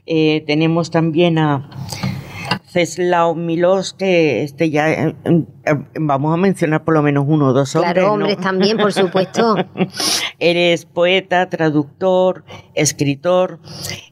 Eh, 0.05 0.43
tenemos 0.47 0.89
también 0.91 1.37
a 1.37 1.69
Ceslao 2.71 3.33
Milos, 3.35 3.93
que 3.93 4.43
este 4.43 4.69
ya 4.69 4.91
eh, 4.91 5.15
eh, 5.25 5.43
vamos 5.99 6.33
a 6.33 6.37
mencionar 6.37 6.83
por 6.83 6.93
lo 6.93 7.01
menos 7.01 7.25
uno 7.27 7.47
o 7.47 7.53
dos 7.53 7.75
hombres. 7.75 7.93
Claro, 7.93 8.07
¿no? 8.09 8.13
hombres 8.13 8.37
también, 8.37 8.77
por 8.77 8.93
supuesto. 8.93 9.55
Eres 10.39 10.85
poeta, 10.85 11.49
traductor, 11.49 12.43
escritor. 12.75 13.59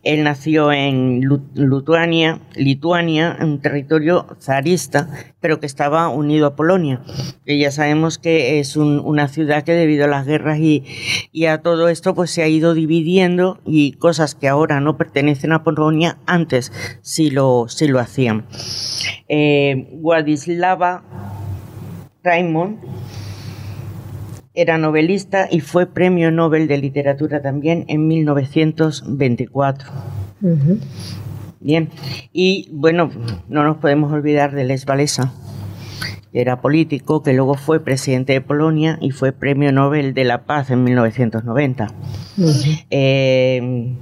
Él 0.03 0.23
nació 0.23 0.71
en 0.71 1.21
Lituania, 1.53 2.39
Lituania, 2.55 3.37
un 3.39 3.61
territorio 3.61 4.25
zarista, 4.41 5.07
pero 5.39 5.59
que 5.59 5.65
estaba 5.67 6.09
unido 6.09 6.47
a 6.47 6.55
Polonia. 6.55 7.01
Que 7.45 7.57
ya 7.59 7.71
sabemos 7.71 8.17
que 8.17 8.59
es 8.59 8.75
un- 8.75 8.99
una 9.05 9.27
ciudad 9.27 9.63
que 9.63 9.73
debido 9.73 10.05
a 10.05 10.07
las 10.07 10.25
guerras 10.25 10.57
y, 10.59 10.83
y 11.31 11.45
a 11.45 11.59
todo 11.61 11.89
esto, 11.89 12.15
pues 12.15 12.31
se 12.31 12.41
ha 12.41 12.47
ido 12.47 12.73
dividiendo 12.73 13.59
y 13.65 13.93
cosas 13.93 14.33
que 14.35 14.47
ahora 14.47 14.79
no 14.81 14.97
pertenecen 14.97 15.51
a 15.53 15.63
Polonia, 15.63 16.17
antes 16.25 16.71
sí 17.01 17.29
lo, 17.29 17.65
sí 17.69 17.87
lo 17.87 17.99
hacían. 17.99 18.46
Eh, 19.29 19.87
Raymond 22.23 22.77
era 24.53 24.77
novelista 24.79 25.47
y 25.51 25.59
fue 25.59 25.85
premio 25.85 26.31
Nobel 26.31 26.67
de 26.67 26.79
Literatura 26.79 27.41
también 27.43 27.85
en 27.87 28.07
1924. 28.07 29.89
Ujú. 30.41 30.79
Bien, 31.59 31.89
y 32.33 32.69
bueno, 32.71 33.11
no 33.49 33.63
nos 33.63 33.77
podemos 33.77 34.11
olvidar 34.11 34.53
de 34.55 34.63
Les 34.63 34.87
Walesa, 34.87 35.31
que 36.31 36.41
era 36.41 36.59
político, 36.61 37.21
que 37.21 37.33
luego 37.33 37.53
fue 37.55 37.83
presidente 37.83 38.33
de 38.33 38.41
Polonia 38.41 38.97
y 39.01 39.11
fue 39.11 39.31
premio 39.31 39.71
Nobel 39.71 40.13
de 40.13 40.23
la 40.23 40.45
Paz 40.45 40.71
en 40.71 40.83
1990. 40.83 41.87
Ujú. 42.37 42.51
Eh, 42.89 43.95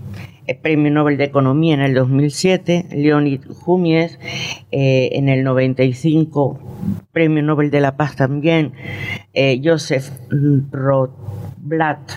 el 0.48 0.58
Premio 0.58 0.92
Nobel 0.92 1.18
de 1.18 1.24
Economía 1.26 1.74
en 1.74 1.82
el 1.82 1.94
2007, 1.94 2.88
Leonid 2.92 3.42
Jumies 3.48 4.20
eh, 4.72 5.10
en 5.14 5.30
el 5.30 5.44
95, 5.44 6.60
Premio 7.12 7.44
Nobel 7.44 7.72
de 7.72 7.82
la 7.82 7.98
Paz 7.98 8.16
también, 8.16 8.74
eh, 9.34 9.62
Joseph 9.64 10.10
Rothblatt, 10.72 12.12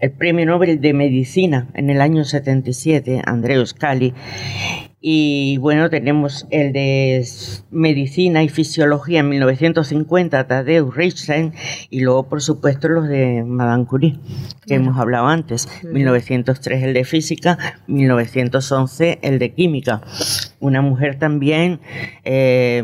el 0.00 0.10
Premio 0.10 0.44
Nobel 0.44 0.80
de 0.80 0.92
Medicina 0.92 1.68
en 1.74 1.88
el 1.88 2.00
año 2.00 2.24
77, 2.24 3.22
Andreus 3.24 3.72
Cali, 3.72 4.12
y 5.06 5.58
bueno, 5.58 5.90
tenemos 5.90 6.46
el 6.48 6.72
de 6.72 7.22
Medicina 7.70 8.42
y 8.42 8.48
Fisiología 8.48 9.20
en 9.20 9.28
1950, 9.28 10.46
Tadeusz 10.46 10.94
Reichstein, 10.94 11.52
y 11.90 12.00
luego, 12.00 12.26
por 12.26 12.40
supuesto, 12.40 12.88
los 12.88 13.06
de 13.06 13.44
Madame 13.44 13.84
Curie, 13.84 14.18
que 14.66 14.76
hemos 14.76 14.96
hablado 14.98 15.26
antes. 15.26 15.68
1903 15.82 16.84
el 16.84 16.94
de 16.94 17.04
Física, 17.04 17.58
1911 17.86 19.18
el 19.20 19.38
de 19.38 19.52
Química. 19.52 20.00
Una 20.58 20.80
mujer 20.80 21.18
también 21.18 21.80
eh, 22.24 22.82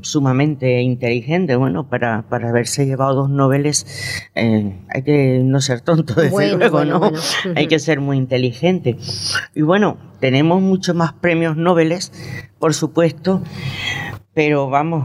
sumamente 0.00 0.80
inteligente, 0.80 1.54
bueno, 1.54 1.88
para, 1.88 2.22
para 2.22 2.48
haberse 2.48 2.84
llevado 2.84 3.14
dos 3.14 3.30
noveles, 3.30 4.28
eh, 4.34 4.74
hay 4.88 5.02
que 5.02 5.40
no 5.44 5.60
ser 5.60 5.82
tonto, 5.82 6.14
desde 6.14 6.30
Bueno, 6.30 6.56
luego, 6.56 6.78
bueno, 6.78 6.98
¿no? 6.98 7.12
Hay 7.54 7.68
que 7.68 7.78
ser 7.78 8.00
muy 8.00 8.16
inteligente. 8.16 8.96
Y 9.54 9.62
bueno, 9.62 9.98
tenemos 10.20 10.60
muchos 10.60 10.94
más 10.94 11.12
premios 11.14 11.56
Nobeles, 11.62 12.12
por 12.58 12.74
supuesto, 12.74 13.42
pero 14.32 14.70
vamos, 14.70 15.04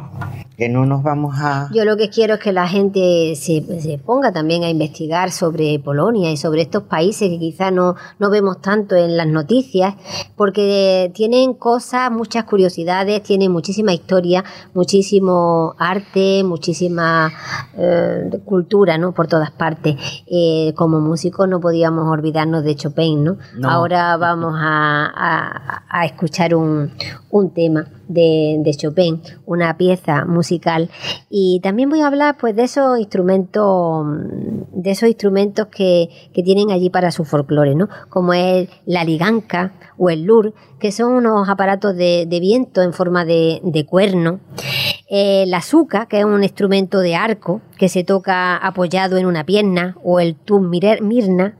que 0.55 0.69
no 0.69 0.85
nos 0.85 1.01
vamos 1.03 1.35
a... 1.39 1.67
Yo 1.73 1.83
lo 1.83 1.97
que 1.97 2.09
quiero 2.09 2.35
es 2.35 2.39
que 2.39 2.53
la 2.53 2.67
gente 2.67 3.33
se, 3.35 3.61
se 3.81 3.97
ponga 3.97 4.31
también 4.31 4.63
a 4.63 4.69
investigar 4.69 5.31
sobre 5.31 5.77
Polonia 5.79 6.31
y 6.31 6.37
sobre 6.37 6.61
estos 6.61 6.83
países 6.83 7.27
que 7.29 7.39
quizá 7.39 7.71
no, 7.71 7.95
no 8.19 8.29
vemos 8.29 8.61
tanto 8.61 8.95
en 8.95 9.17
las 9.17 9.27
noticias, 9.27 9.95
porque 10.37 11.11
tienen 11.13 11.55
cosas, 11.55 12.11
muchas 12.11 12.43
curiosidades, 12.45 13.23
tienen 13.23 13.51
muchísima 13.51 13.91
historia, 13.93 14.43
muchísimo 14.73 15.75
arte, 15.79 16.43
muchísima 16.45 17.31
eh, 17.77 18.29
cultura, 18.45 18.97
¿no? 18.97 19.11
Por 19.13 19.27
todas 19.27 19.51
partes. 19.51 19.95
Eh, 20.27 20.71
como 20.75 20.99
músicos 21.01 21.49
no 21.49 21.59
podíamos 21.59 22.07
olvidarnos 22.07 22.63
de 22.63 22.75
Chopin, 22.75 23.23
¿no? 23.23 23.37
No. 23.57 23.69
Ahora 23.69 24.15
vamos 24.17 24.53
a, 24.55 25.11
a- 25.13 25.83
a 25.89 26.05
escuchar 26.05 26.55
un, 26.55 26.91
un 27.35 27.49
tema 27.53 27.87
de, 28.07 28.71
Chopin, 28.77 29.21
una 29.45 29.75
pieza 29.75 30.23
musical. 30.23 30.89
Y 31.29 31.59
también 31.61 31.89
voy 31.89 31.99
a 31.99 32.07
hablar 32.07 32.37
pues 32.39 32.55
de 32.55 32.63
esos 32.63 32.97
instrumentos, 32.97 34.05
de 34.71 34.91
esos 34.91 35.09
instrumentos 35.09 35.67
que, 35.67 36.09
que 36.33 36.43
tienen 36.43 36.71
allí 36.71 36.89
para 36.89 37.11
su 37.11 37.25
folclore, 37.25 37.75
¿no? 37.75 37.89
Como 38.07 38.33
es 38.33 38.69
la 38.85 39.03
liganca 39.03 39.73
o 39.97 40.09
el 40.09 40.23
lur, 40.23 40.53
que 40.79 40.93
son 40.93 41.11
unos 41.11 41.49
aparatos 41.49 41.95
de, 41.97 42.25
de 42.25 42.39
viento 42.39 42.81
en 42.81 42.93
forma 42.93 43.25
de, 43.25 43.59
de 43.63 43.85
cuerno. 43.85 44.39
Eh, 45.07 45.45
la 45.47 45.61
que 46.09 46.19
es 46.19 46.25
un 46.25 46.43
instrumento 46.43 46.99
de 46.99 47.15
arco 47.15 47.61
que 47.77 47.89
se 47.89 48.03
toca 48.03 48.57
apoyado 48.57 49.17
en 49.17 49.25
una 49.25 49.45
pierna, 49.45 49.95
o 50.03 50.19
el 50.19 50.35
tum 50.35 50.69
mirna, 50.69 51.55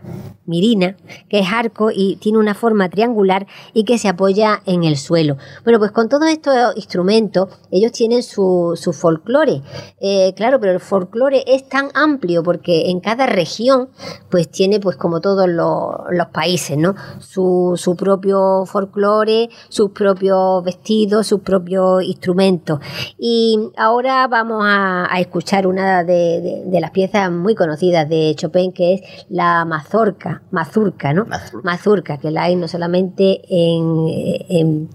mirina, 0.45 0.95
que 1.29 1.39
es 1.39 1.47
arco 1.51 1.89
y 1.93 2.17
tiene 2.17 2.37
una 2.37 2.53
forma 2.53 2.89
triangular 2.89 3.47
y 3.73 3.83
que 3.83 3.97
se 3.97 4.07
apoya 4.07 4.61
en 4.65 4.83
el 4.83 4.97
suelo. 4.97 5.37
Bueno, 5.63 5.79
pues 5.79 5.91
con 5.91 6.07
todos 6.07 6.29
estos 6.29 6.75
instrumentos, 6.75 7.49
ellos 7.71 7.91
tienen 7.91 8.23
su, 8.23 8.73
su 8.75 8.93
folclore. 8.93 9.61
Eh, 9.99 10.33
claro, 10.35 10.59
pero 10.59 10.73
el 10.73 10.79
folclore 10.79 11.43
es 11.47 11.67
tan 11.67 11.89
amplio 11.93 12.43
porque 12.43 12.89
en 12.89 12.99
cada 12.99 13.25
región, 13.25 13.89
pues 14.29 14.49
tiene, 14.49 14.79
pues 14.79 14.97
como 14.97 15.19
todos 15.19 15.47
los, 15.49 15.95
los 16.11 16.27
países, 16.27 16.77
¿no? 16.77 16.95
Su, 17.19 17.73
su 17.75 17.95
propio 17.95 18.65
folclore, 18.65 19.49
sus 19.69 19.91
propios 19.91 20.63
vestidos, 20.63 21.27
sus 21.27 21.41
propios 21.41 22.03
instrumentos. 22.03 22.79
Y 23.17 23.34
ahora 23.77 24.27
vamos 24.27 24.63
a, 24.65 25.07
a 25.13 25.19
escuchar 25.19 25.67
una 25.67 26.03
de, 26.03 26.41
de- 26.41 26.63
de 26.65 26.79
las 26.79 26.91
piezas 26.91 27.31
muy 27.31 27.55
conocidas 27.55 28.07
de 28.09 28.33
Chopin, 28.35 28.71
que 28.73 28.93
es 28.95 29.01
la 29.29 29.65
mazorca, 29.65 30.41
mazurca, 30.51 31.13
¿no? 31.13 31.25
Mazurka. 31.25 31.61
Mazurca, 31.63 32.17
que 32.17 32.31
la 32.31 32.43
hay 32.43 32.55
no 32.55 32.67
solamente 32.67 33.41
en, 33.49 34.05
en, 34.49 34.89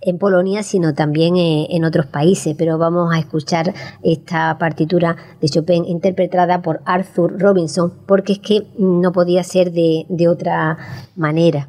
en 0.00 0.18
Polonia, 0.18 0.62
sino 0.62 0.94
también 0.94 1.36
eh, 1.36 1.66
en 1.70 1.84
otros 1.84 2.06
países. 2.06 2.54
Pero 2.58 2.78
vamos 2.78 3.14
a 3.14 3.18
escuchar 3.18 3.74
esta 4.02 4.56
partitura 4.58 5.16
de 5.40 5.48
Chopin 5.48 5.84
interpretada 5.84 6.62
por 6.62 6.80
Arthur 6.84 7.38
Robinson, 7.40 7.92
porque 8.06 8.34
es 8.34 8.38
que 8.38 8.66
no 8.78 9.12
podía 9.12 9.42
ser 9.44 9.72
de, 9.72 10.06
de 10.08 10.28
otra 10.28 10.78
manera. 11.16 11.68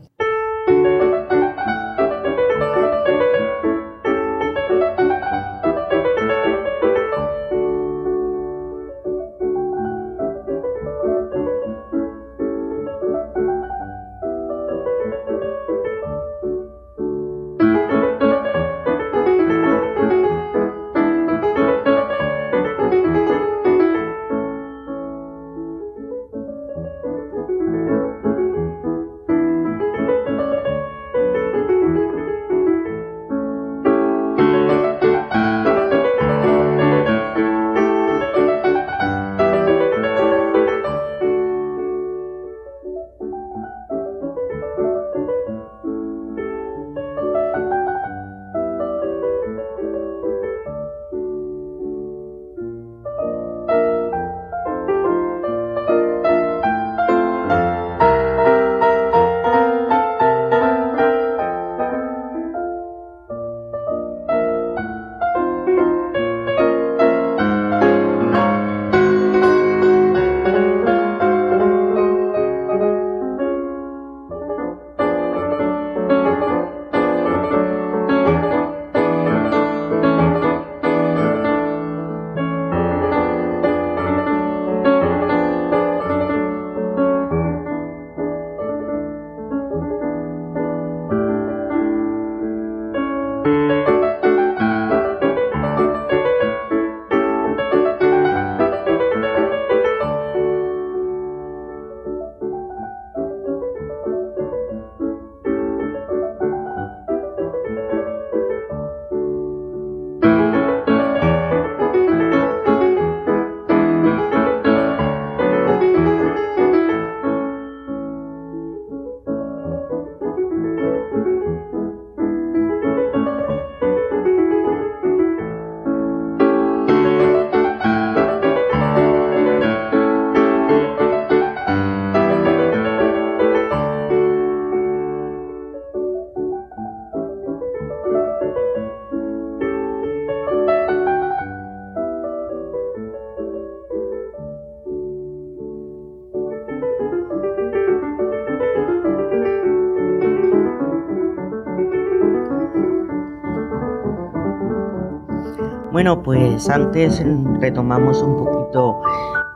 Bueno, 156.00 156.24
pues 156.24 156.70
antes 156.70 157.22
retomamos 157.60 158.22
un 158.22 158.38
poquito 158.38 159.02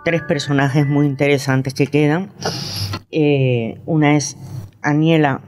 tres 0.03 0.23
personajes 0.23 0.85
muy 0.85 1.05
interesantes 1.05 1.73
que 1.73 1.87
quedan. 1.87 2.31
Eh, 3.11 3.79
una 3.85 4.17
es 4.17 4.35
Aniela 4.81 5.39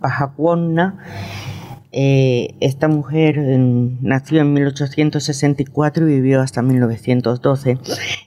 Pajacuonna. 0.00 0.96
Eh, 1.92 2.54
esta 2.60 2.88
mujer 2.88 3.38
mm, 3.38 3.98
nació 4.00 4.40
en 4.40 4.54
1864 4.54 6.08
y 6.08 6.14
vivió 6.14 6.40
hasta 6.40 6.62
1912. 6.62 7.76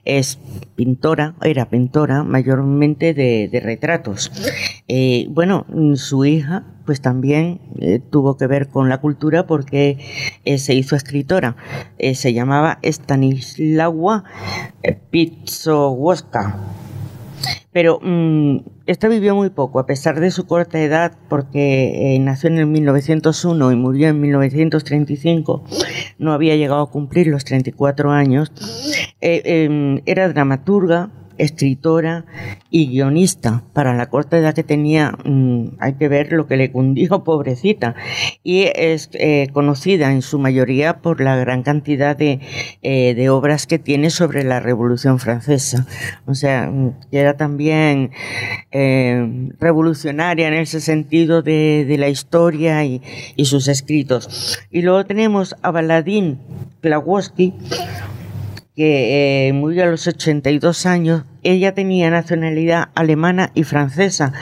Es 0.06 0.38
pintora, 0.76 1.34
era 1.42 1.68
pintora 1.68 2.22
mayormente 2.22 3.12
de, 3.12 3.60
retratos. 3.62 4.32
Eh, 4.88 5.26
bueno, 5.30 5.66
su 5.96 6.24
hija 6.24 6.64
pues 6.86 7.00
también 7.00 7.60
eh, 7.80 7.98
tuvo 7.98 8.36
que 8.36 8.46
ver 8.46 8.68
con 8.68 8.88
la 8.88 9.00
cultura 9.00 9.46
porque 9.46 9.98
eh, 10.44 10.58
se 10.58 10.74
hizo 10.74 10.96
escritora. 10.96 11.56
Se 12.14 12.32
llamaba 12.32 12.78
Stanislawa 12.82 14.24
Pizzowska. 15.10 16.85
Pero 17.76 18.00
mm, 18.02 18.60
esta 18.86 19.06
vivió 19.06 19.34
muy 19.34 19.50
poco, 19.50 19.78
a 19.78 19.84
pesar 19.84 20.18
de 20.18 20.30
su 20.30 20.46
corta 20.46 20.80
edad, 20.80 21.12
porque 21.28 22.14
eh, 22.14 22.18
nació 22.20 22.48
en 22.48 22.56
el 22.56 22.64
1901 22.64 23.70
y 23.70 23.76
murió 23.76 24.08
en 24.08 24.18
1935. 24.18 25.62
No 26.16 26.32
había 26.32 26.56
llegado 26.56 26.80
a 26.80 26.90
cumplir 26.90 27.26
los 27.26 27.44
34 27.44 28.12
años. 28.12 28.50
Eh, 29.20 29.42
em, 29.44 30.00
era 30.06 30.26
dramaturga, 30.26 31.10
escritora 31.38 32.24
y 32.70 32.88
guionista. 32.88 33.64
Para 33.72 33.94
la 33.94 34.06
corta 34.06 34.38
edad 34.38 34.54
que 34.54 34.62
tenía, 34.62 35.12
mm, 35.24 35.76
hay 35.78 35.94
que 35.94 36.08
ver 36.08 36.32
lo 36.32 36.46
que 36.46 36.56
le 36.56 36.70
cundió, 36.70 37.24
pobrecita. 37.24 37.94
Y 38.42 38.64
es 38.74 39.10
eh, 39.14 39.48
conocida 39.52 40.12
en 40.12 40.22
su 40.22 40.38
mayoría 40.38 40.98
por 40.98 41.20
la 41.20 41.36
gran 41.36 41.62
cantidad 41.62 42.16
de, 42.16 42.40
eh, 42.82 43.14
de 43.14 43.30
obras 43.30 43.66
que 43.66 43.78
tiene 43.78 44.10
sobre 44.10 44.44
la 44.44 44.60
Revolución 44.60 45.18
Francesa. 45.18 45.86
O 46.26 46.34
sea, 46.34 46.70
mm, 46.70 46.94
que 47.10 47.18
era 47.18 47.36
también 47.36 48.10
eh, 48.72 49.50
revolucionaria 49.58 50.48
en 50.48 50.54
ese 50.54 50.80
sentido 50.80 51.42
de, 51.42 51.84
de 51.86 51.98
la 51.98 52.08
historia 52.08 52.84
y, 52.84 53.02
y 53.36 53.44
sus 53.46 53.68
escritos. 53.68 54.58
Y 54.70 54.82
luego 54.82 55.04
tenemos 55.04 55.56
a 55.62 55.70
Baladín 55.70 56.38
Klawowski, 56.80 57.54
que 58.76 59.48
eh, 59.48 59.52
murió 59.54 59.84
a 59.84 59.86
los 59.86 60.06
82 60.06 60.84
años. 60.86 61.24
Ella 61.42 61.72
tenía 61.74 62.10
nacionalidad 62.10 62.90
alemana 62.94 63.50
y 63.54 63.64
francesa, 63.64 64.32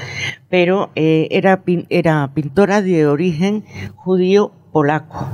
pero 0.51 0.91
eh, 0.97 1.29
era, 1.31 1.65
pin- 1.65 1.87
era 1.89 2.33
pintora 2.35 2.83
de 2.83 3.07
origen 3.07 3.65
judío 3.95 4.53
polaco. 4.73 5.29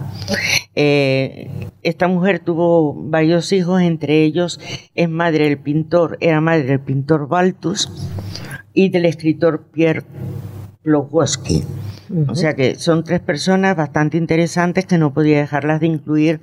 Eh, 0.74 1.48
esta 1.82 2.08
mujer 2.08 2.40
tuvo 2.40 2.92
varios 2.94 3.52
hijos, 3.52 3.80
entre 3.80 4.22
ellos 4.22 4.60
es 4.94 5.08
madre 5.08 5.44
del 5.44 5.58
pintor, 5.58 6.18
era 6.20 6.40
madre 6.42 6.64
del 6.64 6.80
pintor 6.80 7.26
Baltus 7.26 7.90
y 8.74 8.90
del 8.90 9.06
escritor 9.06 9.64
Pierre 9.72 10.04
Plowowski. 12.10 12.32
O 12.32 12.34
sea 12.34 12.54
que 12.54 12.74
son 12.74 13.04
tres 13.04 13.20
personas 13.20 13.76
bastante 13.76 14.16
interesantes 14.16 14.84
que 14.86 14.98
no 14.98 15.12
podía 15.14 15.38
dejarlas 15.38 15.80
de 15.80 15.86
incluir 15.86 16.40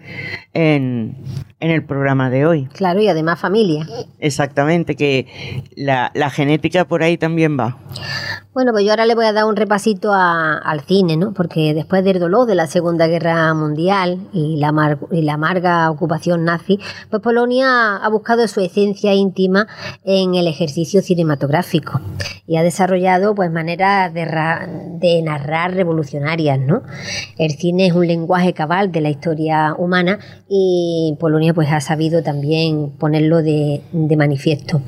en, 0.54 1.18
en 1.60 1.72
el 1.72 1.84
programa 1.84 2.30
de 2.30 2.46
hoy. 2.46 2.66
Claro, 2.74 3.02
y 3.02 3.08
además 3.08 3.40
familia. 3.40 3.88
Exactamente, 4.20 4.96
que 4.96 5.28
la, 5.76 6.12
la 6.16 6.30
genética 6.30 6.86
por 6.86 7.04
ahí 7.04 7.18
también 7.18 7.58
va. 7.60 7.78
Bueno, 8.54 8.72
pues 8.72 8.86
yo 8.86 8.90
ahora 8.92 9.06
le 9.06 9.14
voy 9.14 9.26
a 9.26 9.34
dar 9.34 9.46
un 9.46 9.56
repasito 9.56 10.12
a- 10.14 10.58
al 10.58 10.82
cine, 10.82 11.16
¿no? 11.16 11.32
Porque 11.34 11.76
después 11.76 12.04
del 12.04 12.20
dolor 12.20 12.48
de 12.48 12.56
la 12.56 12.66
Segunda 12.66 13.06
Guerra 13.06 13.54
Mundial 13.54 14.20
y 14.34 14.58
la, 14.58 14.72
mar- 14.72 14.98
y 15.12 15.22
la 15.22 15.34
amarga 15.34 15.92
ocupación 15.92 16.44
nazi, 16.44 16.80
pues 17.12 17.22
Polonia 17.22 17.98
ha 17.98 18.10
buscado 18.10 18.48
su 18.48 18.62
esencia 18.62 19.14
íntima 19.14 19.68
en 20.04 20.34
el 20.34 20.48
ejercicio 20.48 21.02
cinematográfico 21.04 22.02
y 22.48 22.58
ha 22.58 22.64
desarrollado 22.64 23.36
pues 23.36 23.52
maneras 23.52 24.12
de, 24.14 24.26
ra- 24.26 24.68
de 24.68 25.22
narrar 25.22 25.57
revolucionarias, 25.66 26.60
¿no? 26.60 26.84
El 27.38 27.52
cine 27.52 27.88
es 27.88 27.94
un 27.94 28.08
lenguaje 28.08 28.54
cabal 28.54 28.92
de 28.92 29.02
la 29.02 29.10
historia 29.10 29.74
humana 29.78 30.20
y 30.48 31.16
Polonia 31.20 31.54
pues 31.54 31.72
ha 31.72 31.82
sabido 31.82 32.22
también 32.24 32.92
ponerlo 32.98 33.42
de, 33.42 33.82
de 33.92 34.18
manifiesto. 34.18 34.82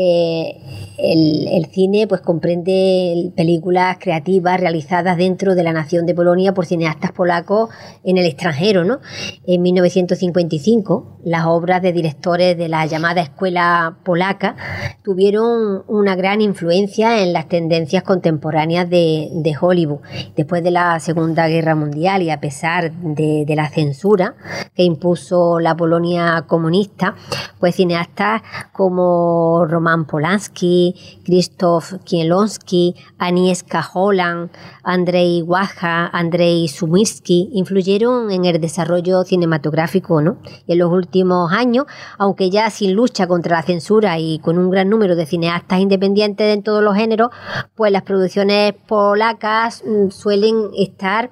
Eh, 0.00 0.60
el, 0.98 1.66
cine 1.72 2.06
pues 2.06 2.20
comprende 2.20 3.32
películas 3.36 3.98
creativas 4.00 4.60
realizadas 4.60 5.16
dentro 5.16 5.54
de 5.56 5.62
la 5.64 5.72
nación 5.72 6.06
de 6.06 6.14
Polonia 6.14 6.54
por 6.54 6.66
cineastas 6.66 7.12
polacos 7.12 7.70
en 8.04 8.16
el 8.16 8.24
extranjero, 8.26 8.84
¿no? 8.84 9.00
En 9.46 9.62
1955, 9.62 11.18
las 11.24 11.46
obras 11.46 11.82
de 11.82 11.92
directores 11.92 12.56
de 12.56 12.68
la 12.68 12.86
llamada 12.86 13.20
escuela 13.22 13.98
polaca 14.04 14.56
tuvieron 15.02 15.82
una 15.88 16.14
gran 16.16 16.40
influencia 16.40 17.22
en 17.22 17.32
las 17.32 17.48
tendencias 17.48 18.02
contemporáneas 18.02 18.88
de, 18.88 19.28
de 19.32 19.56
Hollywood. 19.60 20.00
Después 20.36 20.62
de 20.62 20.70
la 20.70 21.00
Segunda 21.00 21.48
Guerra 21.48 21.74
Mundial 21.74 22.22
y 22.22 22.30
a 22.30 22.40
pesar 22.40 22.92
de, 22.92 23.44
la 23.56 23.68
censura 23.68 24.34
que 24.74 24.84
impuso 24.84 25.58
la 25.58 25.76
Polonia 25.76 26.44
comunista, 26.46 27.14
pues 27.58 27.74
cineastas 27.74 28.42
como 28.72 29.64
Polanski, 30.06 30.94
Krzysztof 31.24 31.94
Kieslowski, 32.04 32.94
Agnieszka 33.18 33.82
Holland, 33.82 34.50
Andrei 34.82 35.42
Wajda, 35.42 36.10
Andrei 36.12 36.68
Sumirski 36.68 37.50
influyeron 37.52 38.30
en 38.30 38.44
el 38.44 38.60
desarrollo 38.60 39.24
cinematográfico, 39.24 40.20
¿no? 40.22 40.38
Y 40.66 40.72
en 40.72 40.78
los 40.78 40.90
últimos 40.92 41.52
años, 41.52 41.86
aunque 42.18 42.50
ya 42.50 42.70
sin 42.70 42.94
lucha 42.94 43.26
contra 43.26 43.56
la 43.56 43.62
censura 43.62 44.18
y 44.18 44.38
con 44.38 44.58
un 44.58 44.70
gran 44.70 44.88
número 44.88 45.16
de 45.16 45.26
cineastas 45.26 45.80
independientes 45.80 46.54
en 46.54 46.62
todos 46.62 46.82
los 46.82 46.94
géneros, 46.94 47.30
pues 47.74 47.92
las 47.92 48.02
producciones 48.02 48.74
polacas 48.86 49.82
mm, 49.84 50.10
suelen 50.10 50.70
estar 50.76 51.30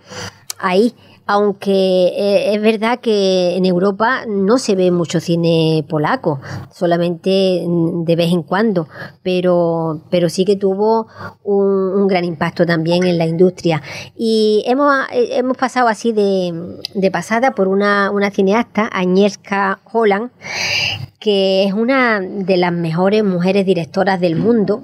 ahí. 0.59 0.95
Aunque 1.27 1.73
eh, 1.73 2.55
es 2.55 2.63
verdad 2.63 3.01
que 3.01 3.57
en 3.57 3.65
Europa 3.65 4.25
no 4.29 4.59
se 4.59 4.77
ve 4.77 4.91
mucho 4.91 5.19
cine 5.21 5.85
polaco, 5.89 6.41
solamente 6.73 7.65
mm, 7.67 8.05
de 8.05 8.17
vez 8.17 8.33
en 8.33 8.43
cuando, 8.43 8.89
pero, 9.23 10.03
pero 10.11 10.29
sí 10.29 10.45
que 10.45 10.57
tuvo 10.57 11.09
un, 11.43 12.07
gran 12.07 12.25
impacto 12.25 12.65
también 12.65 13.05
en 13.05 13.19
la 13.19 13.27
industria. 13.27 13.83
Y 14.17 14.63
hemos, 14.67 14.95
eh, 15.13 15.31
hemos 15.33 15.57
pasado 15.57 15.89
así 15.89 16.13
de, 16.13 16.79
de 16.95 17.11
pasada 17.11 17.53
por 17.53 17.67
una, 17.67 18.11
una 18.13 18.31
cineasta, 18.31 18.87
Agnieszka 18.87 19.81
Holland, 19.93 20.31
que 21.21 21.65
es 21.65 21.73
una 21.73 22.21
de 22.21 22.57
las 22.57 22.73
mejores 22.73 23.25
mujeres 23.25 23.65
directoras 23.67 24.21
del 24.21 24.37
mundo 24.37 24.83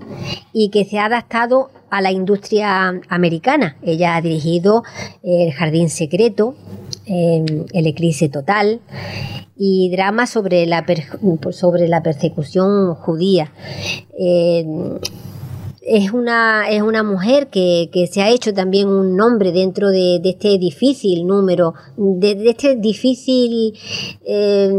y 0.53 0.71
que 0.71 0.85
se 0.85 0.99
ha 0.99 1.07
adaptado 1.07 1.71
a 1.91 2.01
la 2.01 2.11
industria 2.11 3.01
americana. 3.09 3.77
Ella 3.83 4.17
ha 4.17 4.23
dirigido 4.23 4.83
El 5.23 5.53
Jardín 5.53 5.91
Secreto, 5.91 6.55
eh, 7.07 7.45
El 7.73 7.87
Eclipse 7.87 8.29
Total 8.29 8.81
y 9.57 9.91
dramas 9.91 10.31
sobre 10.31 10.67
la, 10.67 10.87
per- 10.87 11.05
sobre 11.53 11.89
la 11.89 12.03
persecución 12.03 12.95
judía. 12.95 13.53
Eh, 14.19 14.65
es 15.85 16.13
una, 16.13 16.71
es 16.71 16.81
una 16.81 17.03
mujer 17.03 17.49
que, 17.49 17.91
que 17.93 18.07
se 18.07 18.23
ha 18.23 18.31
hecho 18.31 18.55
también 18.55 18.87
un 18.89 19.17
nombre 19.17 19.51
dentro 19.51 19.91
de, 19.91 20.21
este 20.25 20.57
difícil 20.57 21.27
número, 21.27 21.75
de, 21.97 22.49
este 22.49 22.77
difícil 22.77 23.75
eh, 24.25 24.73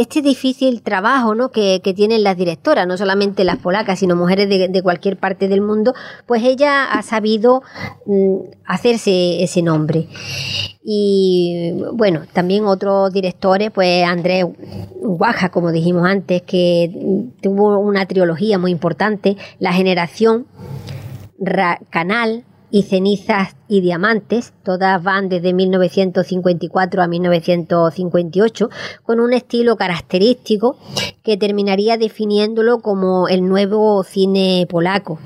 este 0.00 0.22
difícil 0.22 0.82
trabajo 0.82 1.34
¿no? 1.34 1.50
que, 1.50 1.80
que 1.82 1.94
tienen 1.94 2.22
las 2.22 2.36
directoras, 2.36 2.86
no 2.86 2.96
solamente 2.96 3.44
las 3.44 3.58
polacas, 3.58 3.98
sino 3.98 4.16
mujeres 4.16 4.48
de, 4.48 4.68
de 4.68 4.82
cualquier 4.82 5.16
parte 5.16 5.48
del 5.48 5.60
mundo, 5.60 5.94
pues 6.26 6.42
ella 6.42 6.84
ha 6.92 7.02
sabido 7.02 7.62
mm, 8.06 8.36
hacerse 8.66 9.42
ese 9.42 9.62
nombre. 9.62 10.08
Y 10.82 11.74
bueno, 11.92 12.22
también 12.32 12.64
otros 12.66 13.12
directores, 13.12 13.70
pues 13.72 14.04
Andrés 14.04 14.44
Guaja, 15.00 15.48
como 15.50 15.72
dijimos 15.72 16.04
antes, 16.06 16.42
que 16.42 16.90
tuvo 17.42 17.78
una 17.78 18.06
trilogía 18.06 18.58
muy 18.58 18.70
importante, 18.70 19.36
La 19.58 19.72
Generación, 19.72 20.46
Ra- 21.38 21.80
Canal 21.90 22.44
y 22.70 22.82
Cenizas 22.82 23.56
y 23.68 23.80
Diamantes, 23.80 24.52
todas 24.62 25.02
van 25.02 25.28
desde 25.28 25.52
1954 25.52 27.02
a 27.02 27.06
1958, 27.06 28.70
con 29.02 29.20
un 29.20 29.32
estilo 29.32 29.76
característico 29.76 30.76
que 31.22 31.36
terminaría 31.36 31.96
definiéndolo 31.96 32.80
como 32.80 33.28
el 33.28 33.48
nuevo 33.48 34.02
cine 34.04 34.66
polaco. 34.68 35.18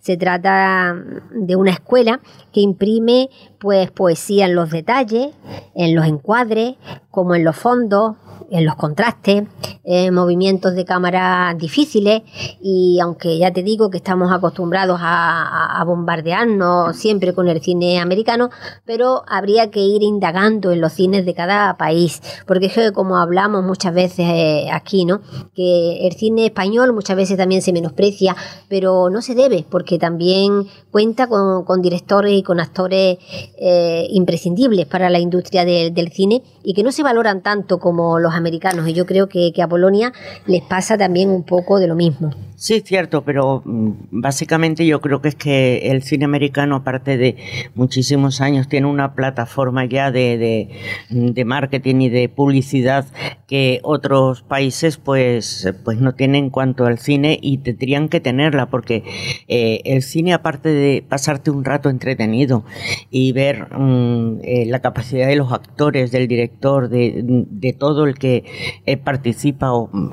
Se 0.00 0.16
trata 0.16 0.96
de 1.32 1.56
una 1.56 1.72
escuela 1.72 2.20
que 2.52 2.60
imprime 2.60 3.28
pues 3.58 3.90
poesía 3.90 4.46
en 4.46 4.54
los 4.54 4.70
detalles, 4.70 5.34
en 5.74 5.94
los 5.94 6.06
encuadres, 6.06 6.76
como 7.10 7.34
en 7.34 7.44
los 7.44 7.56
fondos, 7.56 8.16
en 8.50 8.64
los 8.64 8.76
contrastes, 8.76 9.44
eh, 9.84 10.10
movimientos 10.10 10.74
de 10.74 10.84
cámara 10.84 11.54
difíciles 11.58 12.22
y 12.60 12.98
aunque 13.00 13.38
ya 13.38 13.52
te 13.52 13.62
digo 13.62 13.90
que 13.90 13.98
estamos 13.98 14.32
acostumbrados 14.32 14.98
a, 15.02 15.84
bombardearnos 15.86 16.96
siempre 16.96 17.32
con 17.32 17.48
el 17.48 17.62
cine 17.62 17.98
americano, 17.98 18.50
pero 18.84 19.22
habría 19.26 19.70
que 19.70 19.80
ir 19.80 20.02
indagando 20.02 20.72
en 20.72 20.80
los 20.80 20.92
cines 20.92 21.24
de 21.24 21.32
cada 21.32 21.76
país, 21.78 22.20
porque 22.46 22.66
es 22.66 22.92
como 22.92 23.16
hablamos 23.16 23.64
muchas 23.64 23.94
veces 23.94 24.26
eh, 24.28 24.66
aquí, 24.70 25.04
¿no? 25.04 25.20
Que 25.54 26.06
el 26.06 26.12
cine 26.14 26.46
español 26.46 26.92
muchas 26.92 27.16
veces 27.16 27.38
también 27.38 27.62
se 27.62 27.72
menosprecia, 27.72 28.36
pero 28.68 29.08
no 29.08 29.22
se 29.22 29.34
debe, 29.34 29.64
porque 29.70 29.98
también 29.98 30.66
cuenta 30.90 31.26
con, 31.26 31.80
directores 31.80 32.32
y 32.32 32.42
con 32.42 32.60
actores 32.60 33.18
eh, 33.58 34.06
imprescindibles 34.10 34.86
para 34.86 35.10
la 35.10 35.18
industria 35.18 35.64
del 35.64 36.12
cine 36.12 36.42
y 36.62 36.74
que 36.74 36.82
no 36.82 36.92
se 36.92 37.02
valoran 37.02 37.42
tanto 37.42 37.78
como 37.78 38.18
los 38.18 38.27
americanos. 38.34 38.88
Y 38.88 38.92
yo 38.92 39.06
creo 39.06 39.28
que, 39.28 39.52
que 39.52 39.62
a 39.62 39.68
Polonia 39.68 40.12
les 40.46 40.62
pasa 40.62 40.96
también 40.96 41.30
un 41.30 41.42
poco 41.42 41.78
de 41.78 41.86
lo 41.86 41.94
mismo. 41.94 42.32
Sí, 42.60 42.74
es 42.74 42.82
cierto, 42.82 43.22
pero 43.22 43.62
mm, 43.64 43.92
básicamente 44.10 44.84
yo 44.84 45.00
creo 45.00 45.22
que 45.22 45.28
es 45.28 45.36
que 45.36 45.92
el 45.92 46.02
cine 46.02 46.24
americano, 46.24 46.74
aparte 46.74 47.16
de 47.16 47.36
muchísimos 47.76 48.40
años, 48.40 48.66
tiene 48.68 48.88
una 48.88 49.14
plataforma 49.14 49.84
ya 49.84 50.10
de, 50.10 50.68
de, 51.08 51.44
marketing 51.44 52.00
y 52.00 52.08
de 52.08 52.28
publicidad 52.28 53.06
que 53.46 53.78
otros 53.84 54.42
países 54.42 54.96
pues, 54.96 55.72
pues 55.84 56.00
no 56.00 56.16
tienen 56.16 56.46
en 56.46 56.50
cuanto 56.50 56.84
al 56.84 56.98
cine 56.98 57.38
y 57.40 57.58
tendrían 57.58 58.08
que 58.08 58.18
tenerla 58.18 58.66
porque 58.66 59.04
eh, 59.46 59.80
el 59.84 60.02
cine, 60.02 60.32
aparte 60.32 60.68
de 60.68 61.04
pasarte 61.08 61.52
un 61.52 61.64
rato 61.64 61.90
entretenido 61.90 62.64
y 63.08 63.30
ver 63.30 63.68
mm, 63.72 64.40
eh, 64.42 64.66
la 64.66 64.80
capacidad 64.80 65.28
de 65.28 65.36
los 65.36 65.52
actores, 65.52 66.10
del 66.10 66.26
director, 66.26 66.88
de, 66.88 67.22
de 67.24 67.72
todo 67.72 68.04
el 68.04 68.18
que 68.18 68.42
eh, 68.84 68.96
participa 68.96 69.72
o 69.72 69.88
mm, 69.92 70.10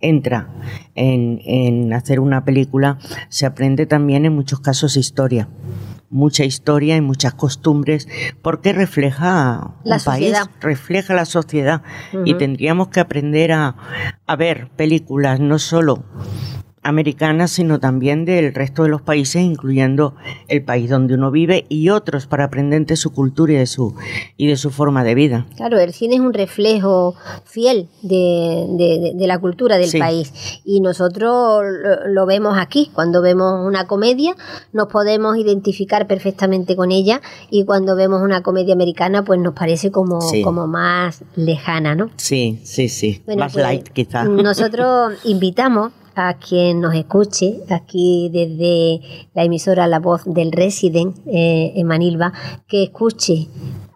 entra 0.00 0.48
en, 0.94 1.40
en 1.46 1.85
hacer 1.92 2.20
una 2.20 2.44
película, 2.44 2.98
se 3.28 3.46
aprende 3.46 3.86
también 3.86 4.24
en 4.24 4.34
muchos 4.34 4.60
casos 4.60 4.96
historia. 4.96 5.48
Mucha 6.08 6.44
historia 6.44 6.96
y 6.96 7.00
muchas 7.00 7.34
costumbres 7.34 8.08
porque 8.40 8.72
refleja 8.72 9.74
La 9.82 9.96
un 9.96 10.04
país, 10.04 10.28
sociedad. 10.28 10.50
refleja 10.60 11.14
la 11.14 11.24
sociedad. 11.24 11.82
Y 12.24 12.34
tendríamos 12.34 12.88
que 12.88 13.00
aprender 13.00 13.52
a, 13.52 13.74
a 14.26 14.36
ver 14.36 14.70
películas 14.76 15.40
no 15.40 15.58
solo 15.58 16.04
americanas, 16.86 17.50
sino 17.50 17.78
también 17.80 18.24
del 18.24 18.54
resto 18.54 18.84
de 18.84 18.88
los 18.88 19.02
países, 19.02 19.42
incluyendo 19.42 20.14
el 20.48 20.62
país 20.64 20.88
donde 20.88 21.14
uno 21.14 21.30
vive 21.30 21.66
y 21.68 21.88
otros 21.90 22.26
para 22.26 22.44
aprender 22.44 22.86
de 22.86 22.96
su 22.96 23.10
cultura 23.12 23.52
y 23.52 23.56
de 23.56 23.66
su, 23.66 23.94
y 24.36 24.46
de 24.46 24.56
su 24.56 24.70
forma 24.70 25.04
de 25.04 25.14
vida. 25.14 25.46
Claro, 25.56 25.78
el 25.78 25.92
cine 25.92 26.14
es 26.14 26.20
un 26.20 26.32
reflejo 26.32 27.14
fiel 27.44 27.88
de, 28.02 29.12
de- 29.16 29.26
la 29.26 29.38
cultura 29.40 29.76
del 29.76 29.88
Sí. 29.90 29.98
país 29.98 30.32
y 30.64 30.80
nosotros 30.80 31.64
lo, 31.64 32.08
lo 32.08 32.26
vemos 32.26 32.56
aquí. 32.58 32.90
Cuando 32.94 33.20
vemos 33.22 33.66
una 33.66 33.86
comedia 33.88 34.36
nos 34.72 34.86
podemos 34.86 35.36
identificar 35.36 36.06
perfectamente 36.06 36.76
con 36.76 36.92
ella 36.92 37.20
y 37.50 37.64
cuando 37.64 37.96
vemos 37.96 38.22
una 38.22 38.42
comedia 38.42 38.74
americana 38.74 39.24
pues 39.24 39.40
nos 39.40 39.54
parece 39.54 39.90
como, 39.90 40.20
Sí. 40.20 40.42
como 40.42 40.66
más 40.68 41.24
lejana, 41.34 41.94
¿no? 41.96 42.10
Sí, 42.16 42.60
sí, 42.62 42.88
sí. 42.88 43.22
Bueno, 43.26 43.40
Más 43.40 43.52
pues, 43.52 43.62
light 43.64 43.88
quizá. 43.88 44.24
Nosotros 44.24 45.14
invitamos 45.24 45.92
a 46.16 46.34
quien 46.38 46.80
nos 46.80 46.94
escuche 46.94 47.60
aquí 47.70 48.30
desde 48.32 49.00
la 49.34 49.44
emisora 49.44 49.86
La 49.86 49.98
Voz 50.00 50.22
del 50.24 50.50
Resident 50.50 51.14
eh, 51.26 51.72
en 51.76 51.86
Manilva, 51.86 52.32
que 52.66 52.84
escuche 52.84 53.48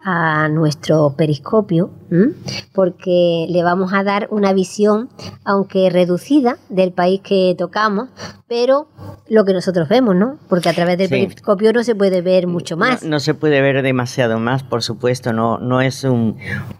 a 0.03 0.47
nuestro 0.49 1.13
periscopio, 1.15 1.91
¿m? 2.09 2.33
porque 2.73 3.45
le 3.49 3.61
vamos 3.63 3.93
a 3.93 4.03
dar 4.03 4.27
una 4.31 4.51
visión, 4.53 5.09
aunque 5.43 5.89
reducida, 5.91 6.57
del 6.69 6.91
país 6.91 7.21
que 7.21 7.55
tocamos, 7.57 8.09
pero 8.47 8.87
lo 9.29 9.45
que 9.45 9.53
nosotros 9.53 9.87
vemos, 9.89 10.15
¿no? 10.15 10.37
Porque 10.49 10.69
a 10.69 10.73
través 10.73 10.97
del 10.97 11.07
Sí. 11.07 11.13
periscopio 11.13 11.71
no 11.73 11.83
se 11.83 11.93
puede 11.95 12.21
ver 12.21 12.47
mucho 12.47 12.77
más. 12.77 13.03
No, 13.03 13.09
no 13.11 13.19
se 13.19 13.33
puede 13.35 13.61
ver 13.61 13.81
demasiado 13.83 14.39
más, 14.39 14.63
por 14.63 14.81
supuesto, 14.81 15.33
no, 15.33 15.59
no 15.59 15.81
es 15.81 16.03
un, 16.03 16.37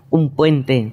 un 0.09 0.29
puente 0.31 0.91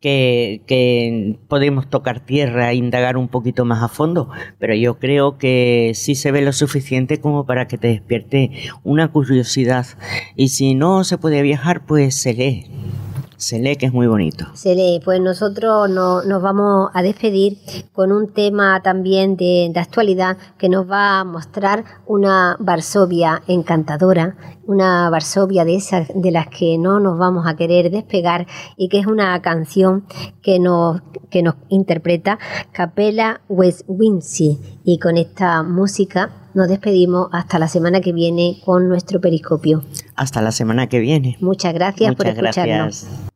que, 0.00 0.62
que 0.66 1.38
podemos 1.48 1.88
tocar 1.88 2.20
tierra 2.20 2.70
e 2.70 2.76
indagar 2.76 3.16
un 3.16 3.28
poquito 3.28 3.64
más 3.64 3.82
a 3.82 3.88
fondo, 3.88 4.30
pero 4.58 4.74
yo 4.74 4.98
creo 4.98 5.38
que 5.38 5.92
sí 5.94 6.14
se 6.14 6.30
ve 6.30 6.42
lo 6.42 6.52
suficiente 6.52 7.20
como 7.20 7.46
para 7.46 7.66
que 7.66 7.78
te 7.78 7.88
despierte 7.88 8.50
una 8.84 9.08
curiosidad. 9.08 9.86
Y 10.36 10.48
si 10.48 10.74
no 10.74 11.04
se 11.04 11.18
puede 11.18 11.42
viajar, 11.42 11.84
pues 11.86 12.14
se 12.14 12.34
lee. 12.34 12.66
Se 13.40 13.60
lee 13.60 13.76
que 13.76 13.86
es 13.86 13.92
muy 13.92 14.08
bonito. 14.08 14.46
Se 14.54 14.74
lee, 14.74 15.00
pues 15.04 15.20
nosotros 15.20 15.88
no- 15.88 16.22
nos 16.24 16.42
vamos 16.42 16.90
a 16.92 17.02
despedir 17.02 17.56
con 17.92 18.10
un 18.10 18.32
tema 18.32 18.82
también 18.82 19.36
de, 19.36 19.70
de 19.72 19.78
actualidad 19.80 20.36
que 20.58 20.68
nos 20.68 20.90
va 20.90 21.20
a 21.20 21.24
mostrar 21.24 21.84
una 22.06 22.56
Varsovia 22.58 23.42
encantadora, 23.46 24.36
una 24.66 25.08
Varsovia 25.08 25.64
de 25.64 25.76
esas 25.76 26.08
de 26.14 26.32
las 26.32 26.48
que 26.48 26.78
no 26.78 26.98
nos 26.98 27.16
vamos 27.16 27.46
a 27.46 27.54
querer 27.54 27.92
despegar 27.92 28.48
y 28.76 28.88
que 28.88 28.98
es 28.98 29.06
una 29.06 29.40
canción 29.40 30.04
que 30.42 30.58
nos, 30.58 31.00
que 31.30 31.44
nos 31.44 31.54
interpreta 31.68 32.40
Capella 32.72 33.40
Westwincy. 33.48 34.58
Y 34.84 34.98
con 34.98 35.16
esta 35.16 35.62
música 35.62 36.30
nos 36.54 36.66
despedimos 36.68 37.28
hasta 37.32 37.60
la 37.60 37.68
semana 37.68 38.00
que 38.00 38.12
viene 38.12 38.60
con 38.64 38.88
nuestro 38.88 39.20
periscopio. 39.20 39.84
Hasta 40.16 40.42
la 40.42 40.50
semana 40.50 40.88
que 40.88 40.98
viene. 40.98 41.36
Muchas 41.40 41.72
gracias 41.72 42.16
por 42.16 42.26
Muchas 42.26 42.38
escucharnos. 42.42 43.02
gracias. 43.04 43.27